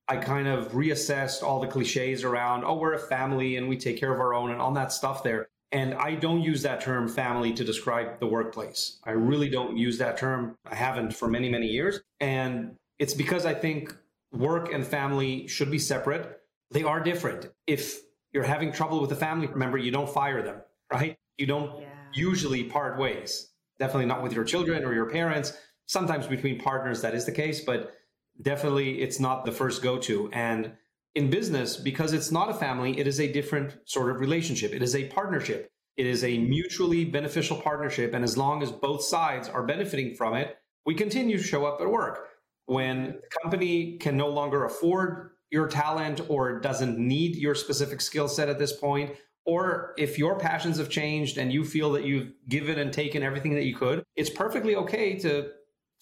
I 0.08 0.17
kind 0.17 0.47
of 0.47 0.73
reassessed 0.73 1.43
all 1.43 1.60
the 1.60 1.67
cliches 1.67 2.23
around, 2.23 2.65
oh, 2.65 2.75
we're 2.75 2.93
a 2.93 2.99
family 2.99 3.56
and 3.56 3.69
we 3.69 3.77
take 3.77 3.97
care 3.97 4.13
of 4.13 4.19
our 4.19 4.34
own 4.34 4.51
and 4.51 4.62
all 4.62 4.73
that 4.73 4.91
stuff 4.91 5.23
there. 5.23 5.47
And 5.71 5.95
I 5.95 6.15
don't 6.15 6.41
use 6.41 6.62
that 6.63 6.82
term 6.82 7.08
family 7.08 7.53
to 7.53 7.63
describe 7.63 8.19
the 8.19 8.27
workplace. 8.27 8.99
I 9.06 9.12
really 9.12 9.49
don't 9.49 9.77
use 9.77 9.97
that 9.99 10.17
term. 10.17 10.56
I 10.69 10.75
haven't 10.75 11.15
for 11.15 11.27
many, 11.27 11.49
many 11.49 11.67
years. 11.67 12.01
And 12.19 12.75
it's 12.99 13.13
because 13.13 13.45
I 13.45 13.53
think 13.53 13.95
work 14.32 14.71
and 14.71 14.86
family 14.86 15.47
should 15.47 15.71
be 15.71 15.79
separate. 15.79 16.41
They 16.69 16.84
are 16.84 16.99
different. 16.99 17.49
If 17.65 18.01
you're 18.34 18.43
having 18.43 18.71
trouble 18.71 18.99
with 18.99 19.10
the 19.10 19.15
family, 19.15 19.47
remember, 19.47 19.77
you 19.77 19.91
don't 19.91 20.10
fire 20.10 20.43
them, 20.43 20.62
right? 20.91 21.17
You 21.38 21.47
don't 21.47 21.82
yeah. 21.82 21.88
usually 22.13 22.65
part 22.65 22.99
ways. 22.99 23.49
Definitely 23.79 24.06
not 24.06 24.21
with 24.21 24.34
your 24.34 24.43
children 24.43 24.84
or 24.86 24.93
your 24.93 25.10
parents 25.10 25.53
sometimes 25.86 26.28
between 26.28 26.60
partners 26.60 27.02
that 27.02 27.15
is 27.15 27.26
the 27.26 27.32
case, 27.32 27.62
but 27.62 27.93
definitely 28.41 29.02
it's 29.02 29.19
not 29.19 29.46
the 29.46 29.52
first 29.52 29.82
go 29.82 29.98
to. 30.00 30.30
And 30.32 30.74
in 31.15 31.30
business, 31.30 31.78
because 31.78 32.13
it's 32.13 32.32
not 32.32 32.50
a 32.50 32.54
family, 32.54 33.00
it 33.00 33.08
is 33.08 33.19
a 33.19 33.32
different 33.32 33.78
sort 33.86 34.10
of 34.10 34.19
relationship. 34.19 34.74
It 34.74 34.82
is 34.82 34.96
a 34.96 35.08
partnership. 35.10 35.69
It 35.96 36.08
is 36.08 36.24
a 36.24 36.39
mutually 36.39 37.06
beneficial 37.06 37.58
partnership. 37.58 38.13
And 38.13 38.24
as 38.24 38.38
long 38.38 38.63
as 38.63 38.72
both 38.72 39.04
sides 39.04 39.48
are 39.48 39.65
benefiting 39.65 40.15
from 40.15 40.34
it, 40.34 40.58
we 40.86 40.96
continue 40.96 41.38
to 41.38 41.43
show 41.43 41.65
up 41.65 41.80
at 41.82 41.89
work. 41.89 42.30
When 42.65 43.19
the 43.22 43.39
company 43.41 43.98
can 43.98 44.17
no 44.17 44.30
longer 44.30 44.65
afford 44.65 45.32
your 45.52 45.67
talent 45.67 46.22
or 46.30 46.60
doesn't 46.60 46.98
need 46.98 47.36
your 47.36 47.54
specific 47.54 48.02
skill 48.02 48.28
set 48.28 48.50
at 48.50 48.58
this 48.58 48.76
point, 48.76 49.12
or 49.46 49.93
if 49.98 50.17
your 50.17 50.39
passions 50.39 50.78
have 50.78 50.89
changed 50.89 51.38
and 51.38 51.54
you 51.54 51.63
feel 51.63 51.91
that 51.91 52.06
you've 52.06 52.32
given 52.50 52.80
and 52.80 52.91
taken 52.91 53.22
everything 53.22 53.54
that 53.54 53.65
you 53.65 53.76
could, 53.76 54.04
it's 54.15 54.30
perfectly 54.30 54.76
okay 54.78 55.19
to 55.19 55.50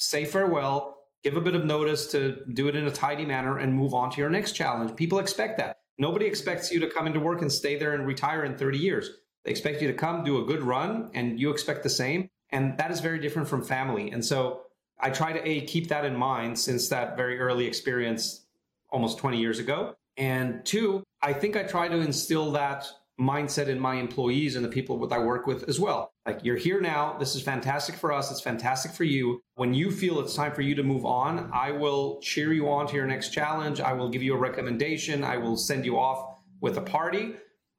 say 0.02 0.26
farewell, 0.26 0.98
give 1.24 1.38
a 1.38 1.42
bit 1.42 1.56
of 1.56 1.64
notice 1.64 2.08
to 2.08 2.38
do 2.54 2.68
it 2.68 2.76
in 2.76 2.88
a 2.88 2.92
tidy 2.92 3.24
manner, 3.24 3.60
and 3.60 3.74
move 3.74 3.94
on 3.94 4.10
to 4.10 4.18
your 4.20 4.30
next 4.30 4.54
challenge. 4.54 4.96
People 4.96 5.20
expect 5.20 5.60
that. 5.60 5.78
Nobody 6.00 6.26
expects 6.26 6.72
you 6.72 6.80
to 6.80 6.90
come 6.90 7.06
into 7.06 7.20
work 7.20 7.42
and 7.42 7.52
stay 7.52 7.78
there 7.78 7.94
and 7.94 8.08
retire 8.08 8.44
in 8.44 8.58
30 8.58 8.80
years. 8.80 9.12
They 9.46 9.52
expect 9.52 9.82
you 9.82 9.88
to 9.88 9.94
come 9.94 10.24
do 10.24 10.42
a 10.42 10.46
good 10.46 10.64
run, 10.64 11.12
and 11.14 11.40
you 11.40 11.52
expect 11.52 11.84
the 11.84 11.90
same. 11.90 12.30
And 12.50 12.78
that 12.80 12.90
is 12.90 13.00
very 13.00 13.20
different 13.20 13.48
from 13.48 13.64
family. 13.64 14.12
And 14.12 14.26
so 14.26 14.64
I 15.00 15.12
try 15.12 15.34
to 15.34 15.48
a 15.48 15.62
keep 15.62 15.88
that 15.90 16.04
in 16.04 16.16
mind 16.16 16.58
since 16.58 16.90
that 16.90 17.16
very 17.16 17.40
early 17.40 17.68
experience 17.68 18.46
almost 18.90 19.20
20 19.20 19.40
years 19.40 19.60
ago. 19.60 19.96
And 20.18 20.66
two, 20.66 21.04
I 21.22 21.34
think 21.34 21.56
I 21.56 21.64
try 21.64 21.88
to 21.88 22.00
instill 22.00 22.52
that 22.54 22.88
mindset 23.22 23.68
in 23.68 23.80
my 23.80 23.96
employees 23.96 24.56
and 24.56 24.66
the 24.66 24.70
people 24.70 24.98
that 25.00 25.16
I 25.16 25.20
work 25.20 25.46
with 25.46 25.70
as 25.70 25.80
well. 25.80 26.12
Like, 26.26 26.44
you're 26.44 26.58
here 26.58 26.82
now. 26.82 27.18
This 27.20 27.36
is 27.36 27.42
fantastic 27.42 27.96
for 27.96 28.12
us. 28.12 28.32
It's 28.32 28.42
fantastic 28.42 28.92
for 28.92 29.04
you. 29.04 29.42
When 29.56 29.74
you 29.74 29.92
feel 29.92 30.20
it's 30.20 30.34
time 30.34 30.54
for 30.54 30.62
you 30.62 30.76
to 30.76 30.84
move 30.84 31.06
on, 31.06 31.52
I 31.54 31.72
will 31.72 32.20
cheer 32.22 32.52
you 32.52 32.70
on 32.70 32.88
to 32.88 32.96
your 32.96 33.06
next 33.06 33.30
challenge. 33.30 33.80
I 33.80 33.94
will 33.94 34.10
give 34.10 34.24
you 34.24 34.34
a 34.34 34.38
recommendation. 34.38 35.24
I 35.24 35.38
will 35.38 35.56
send 35.56 35.86
you 35.86 36.00
off 36.00 36.40
with 36.62 36.78
a 36.78 36.82
party 36.82 37.34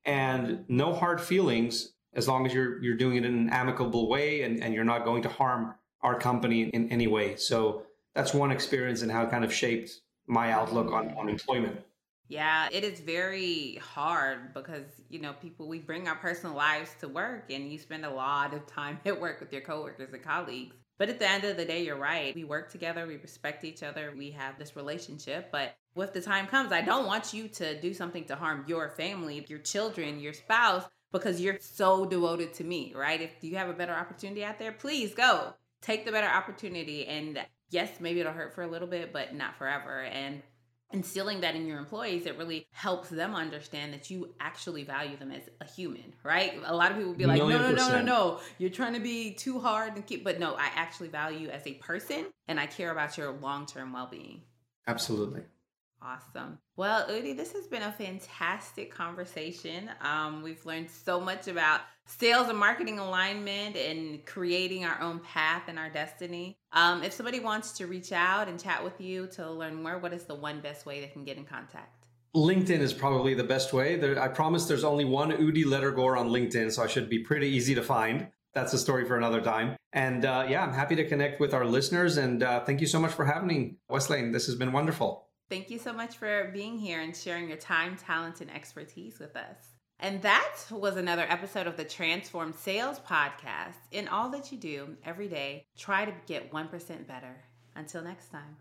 and 0.05 0.65
no 0.69 0.93
hard 0.93 1.21
feelings 1.21 1.93
as 2.15 2.29
long 2.29 2.47
as 2.47 2.53
you're 2.53 2.83
you're 2.83 2.97
doing 2.97 3.17
it 3.17 3.25
in 3.25 3.35
an 3.35 3.51
amicable 3.51 4.09
way 4.09 4.43
and, 4.43 4.63
and 4.63 4.75
you're 4.75 4.85
not 4.85 5.05
going 5.05 5.23
to 5.23 5.29
harm 5.29 5.75
our 6.03 6.19
company 6.19 6.63
in 6.63 6.91
any 6.91 7.07
way. 7.07 7.37
So 7.37 7.83
that's 8.15 8.35
one 8.35 8.51
experience 8.51 9.03
and 9.03 9.11
how 9.11 9.23
it 9.23 9.31
kind 9.31 9.45
of 9.45 9.53
shaped 9.53 10.01
my 10.27 10.53
outlook 10.53 10.93
on, 10.93 11.15
on 11.17 11.29
employment. 11.29 11.81
Yeah, 12.33 12.69
it 12.73 12.83
is 12.83 12.99
very 13.01 13.79
hard 13.83 14.55
because, 14.55 14.87
you 15.11 15.21
know, 15.21 15.35
people, 15.35 15.69
we 15.69 15.81
bring 15.81 16.09
our 16.09 16.15
personal 16.15 16.57
lives 16.57 16.95
to 17.01 17.09
work 17.09 17.51
and 17.51 17.71
you 17.71 17.79
spend 17.79 18.07
a 18.07 18.11
lot 18.11 18.55
of 18.55 18.67
time 18.67 18.99
at 19.05 19.21
work 19.21 19.39
with 19.39 19.53
your 19.53 19.61
coworkers 19.61 20.15
and 20.15 20.23
colleagues. 20.23 20.75
But 20.97 21.11
at 21.11 21.19
the 21.19 21.29
end 21.29 21.45
of 21.45 21.59
the 21.59 21.67
day, 21.67 21.85
you're 21.85 21.99
right. 21.99 22.35
We 22.35 22.45
work 22.45 22.73
together, 22.73 23.07
we 23.07 23.19
respect 23.19 23.65
each 23.65 23.83
other, 23.83 24.15
we 24.17 24.31
have 24.31 24.59
this 24.59 24.77
relationship. 24.77 25.51
But 25.53 25.77
with 25.95 26.15
the 26.15 26.23
time 26.23 26.47
comes, 26.47 26.73
I 26.73 26.81
don't 26.81 27.07
want 27.07 27.35
you 27.35 27.49
to 27.49 27.79
do 27.79 27.93
something 27.93 28.25
to 28.25 28.35
harm 28.35 28.65
your 28.67 28.89
family, 28.89 29.45
your 29.51 29.59
children, 29.59 30.19
your 30.19 30.33
spouse, 30.33 30.85
because 31.13 31.39
you're 31.39 31.59
so 31.61 32.07
devoted 32.07 32.55
to 32.55 32.65
me, 32.65 32.95
right? 32.97 33.21
If 33.21 33.33
you 33.43 33.57
have 33.57 33.69
a 33.69 33.75
better 33.75 33.93
opportunity 33.93 34.43
out 34.43 34.59
there, 34.59 34.73
please 34.73 35.13
go. 35.13 35.53
Take 35.83 36.07
the 36.07 36.13
better 36.13 36.29
opportunity. 36.29 37.07
And 37.07 37.39
yes, 37.69 37.91
maybe 38.01 38.21
it'll 38.21 38.33
hurt 38.33 38.55
for 38.55 38.63
a 38.63 38.69
little 38.69 38.89
bit, 38.89 39.13
but 39.13 39.35
not 39.35 39.59
forever. 39.59 40.01
And 40.01 40.41
instilling 40.93 41.41
that 41.41 41.55
in 41.55 41.67
your 41.67 41.79
employees, 41.79 42.27
it 42.27 42.37
really 42.39 42.67
helps 42.73 43.09
them 43.09 43.35
understand 43.35 43.93
that 43.95 44.11
you 44.11 44.35
actually 44.41 44.85
value 44.85 45.17
them 45.17 45.31
as 45.31 45.43
a 45.61 45.65
human, 45.65 46.15
right? 46.23 46.55
A 46.65 46.75
lot 46.75 46.91
of 46.91 46.97
people 46.97 47.11
would 47.11 47.19
be 47.19 47.27
like, 47.27 47.39
no, 47.39 47.49
no, 47.49 47.73
no, 47.73 47.89
no, 47.89 48.03
no, 48.03 48.41
you're 48.59 48.71
trying 48.71 48.95
to 48.95 49.01
be 49.01 49.35
too 49.35 49.59
hard 49.59 49.95
and 49.95 50.07
keep, 50.07 50.25
but 50.25 50.39
no, 50.39 50.55
I 50.55 50.71
actually 50.75 51.09
value 51.09 51.41
you 51.41 51.51
as 51.51 51.67
a 51.67 51.75
person 51.75 52.27
and 52.49 52.61
I 52.61 52.67
care 52.67 52.91
about 52.91 53.17
your 53.17 53.33
long 53.33 53.67
term 53.67 53.93
well 53.93 54.09
being. 54.11 54.43
Absolutely. 54.87 55.43
Awesome. 56.05 56.59
Well, 56.77 57.07
Udi, 57.07 57.37
this 57.37 57.53
has 57.53 57.67
been 57.69 57.83
a 57.83 57.93
fantastic 57.93 58.93
conversation. 58.93 59.89
Um, 60.01 60.43
we've 60.43 60.65
learned 60.67 60.91
so 60.91 61.21
much 61.21 61.47
about 61.47 61.83
sales 62.07 62.49
and 62.49 62.59
marketing 62.59 62.99
alignment 62.99 63.77
and 63.77 64.25
creating 64.27 64.85
our 64.85 65.01
own 65.01 65.21
path 65.21 65.65
and 65.69 65.79
our 65.79 65.91
destiny. 65.91 66.59
Um, 66.73 67.05
if 67.05 67.13
somebody 67.13 67.39
wants 67.39 67.73
to 67.73 67.87
reach 67.87 68.11
out 68.11 68.49
and 68.49 68.61
chat 68.61 68.83
with 68.83 69.01
you 69.01 69.29
to 69.35 69.51
learn 69.51 69.81
more, 69.81 69.99
what 69.99 70.13
is 70.13 70.25
the 70.25 70.35
one 70.35 70.61
best 70.61 70.87
way 70.87 71.01
they 71.01 71.07
can 71.07 71.25
get 71.25 71.37
in 71.37 71.45
contact? 71.45 72.07
LinkedIn 72.35 72.81
is 72.81 72.93
probably 72.93 73.35
the 73.35 73.45
best 73.45 73.73
way. 73.73 73.97
There, 73.97 74.21
I 74.21 74.29
promise 74.29 74.67
there's 74.67 74.85
only 74.85 75.05
one 75.05 75.31
Udi 75.31 75.65
Ledergor 75.65 76.19
on 76.19 76.31
LinkedIn, 76.31 76.73
so 76.73 76.83
I 76.83 76.87
should 76.87 77.11
be 77.11 77.21
pretty 77.21 77.49
easy 77.49 77.75
to 77.75 77.83
find. 77.83 78.29
That's 78.55 78.73
a 78.73 78.79
story 78.79 79.05
for 79.05 79.17
another 79.17 79.41
time. 79.41 79.77
And 79.93 80.25
uh, 80.25 80.47
yeah, 80.49 80.63
I'm 80.63 80.73
happy 80.73 80.97
to 80.97 81.07
connect 81.07 81.41
with 81.41 81.55
our 81.55 81.65
listeners. 81.65 82.17
And 82.17 82.43
uh, 82.43 82.65
thank 82.65 82.81
you 82.81 82.87
so 82.87 82.99
much 82.99 83.13
for 83.13 83.25
having 83.25 83.49
me, 83.49 83.77
Wesleyne. 83.89 84.33
This 84.33 84.47
has 84.47 84.57
been 84.57 84.73
wonderful. 84.73 85.29
Thank 85.49 85.71
you 85.71 85.79
so 85.79 85.93
much 85.93 86.17
for 86.17 86.51
being 86.53 86.79
here 86.79 87.01
and 87.01 87.15
sharing 87.15 87.49
your 87.49 87.59
time, 87.59 87.97
talent, 87.97 88.41
and 88.41 88.51
expertise 88.51 89.19
with 89.19 89.37
us. 89.37 89.57
And 90.01 90.21
that 90.23 90.57
was 90.71 90.97
another 90.97 91.27
episode 91.29 91.67
of 91.67 91.77
the 91.77 91.85
Transform 91.85 92.53
Sales 92.53 92.99
Podcast. 93.01 93.77
In 93.93 94.09
all 94.09 94.31
that 94.31 94.51
you 94.51 94.59
do 94.59 94.97
every 95.05 95.29
day, 95.29 95.65
try 95.79 96.05
to 96.05 96.13
get 96.27 96.51
1% 96.53 97.07
better. 97.07 97.45
Until 97.77 98.03
next 98.03 98.31
time. 98.31 98.57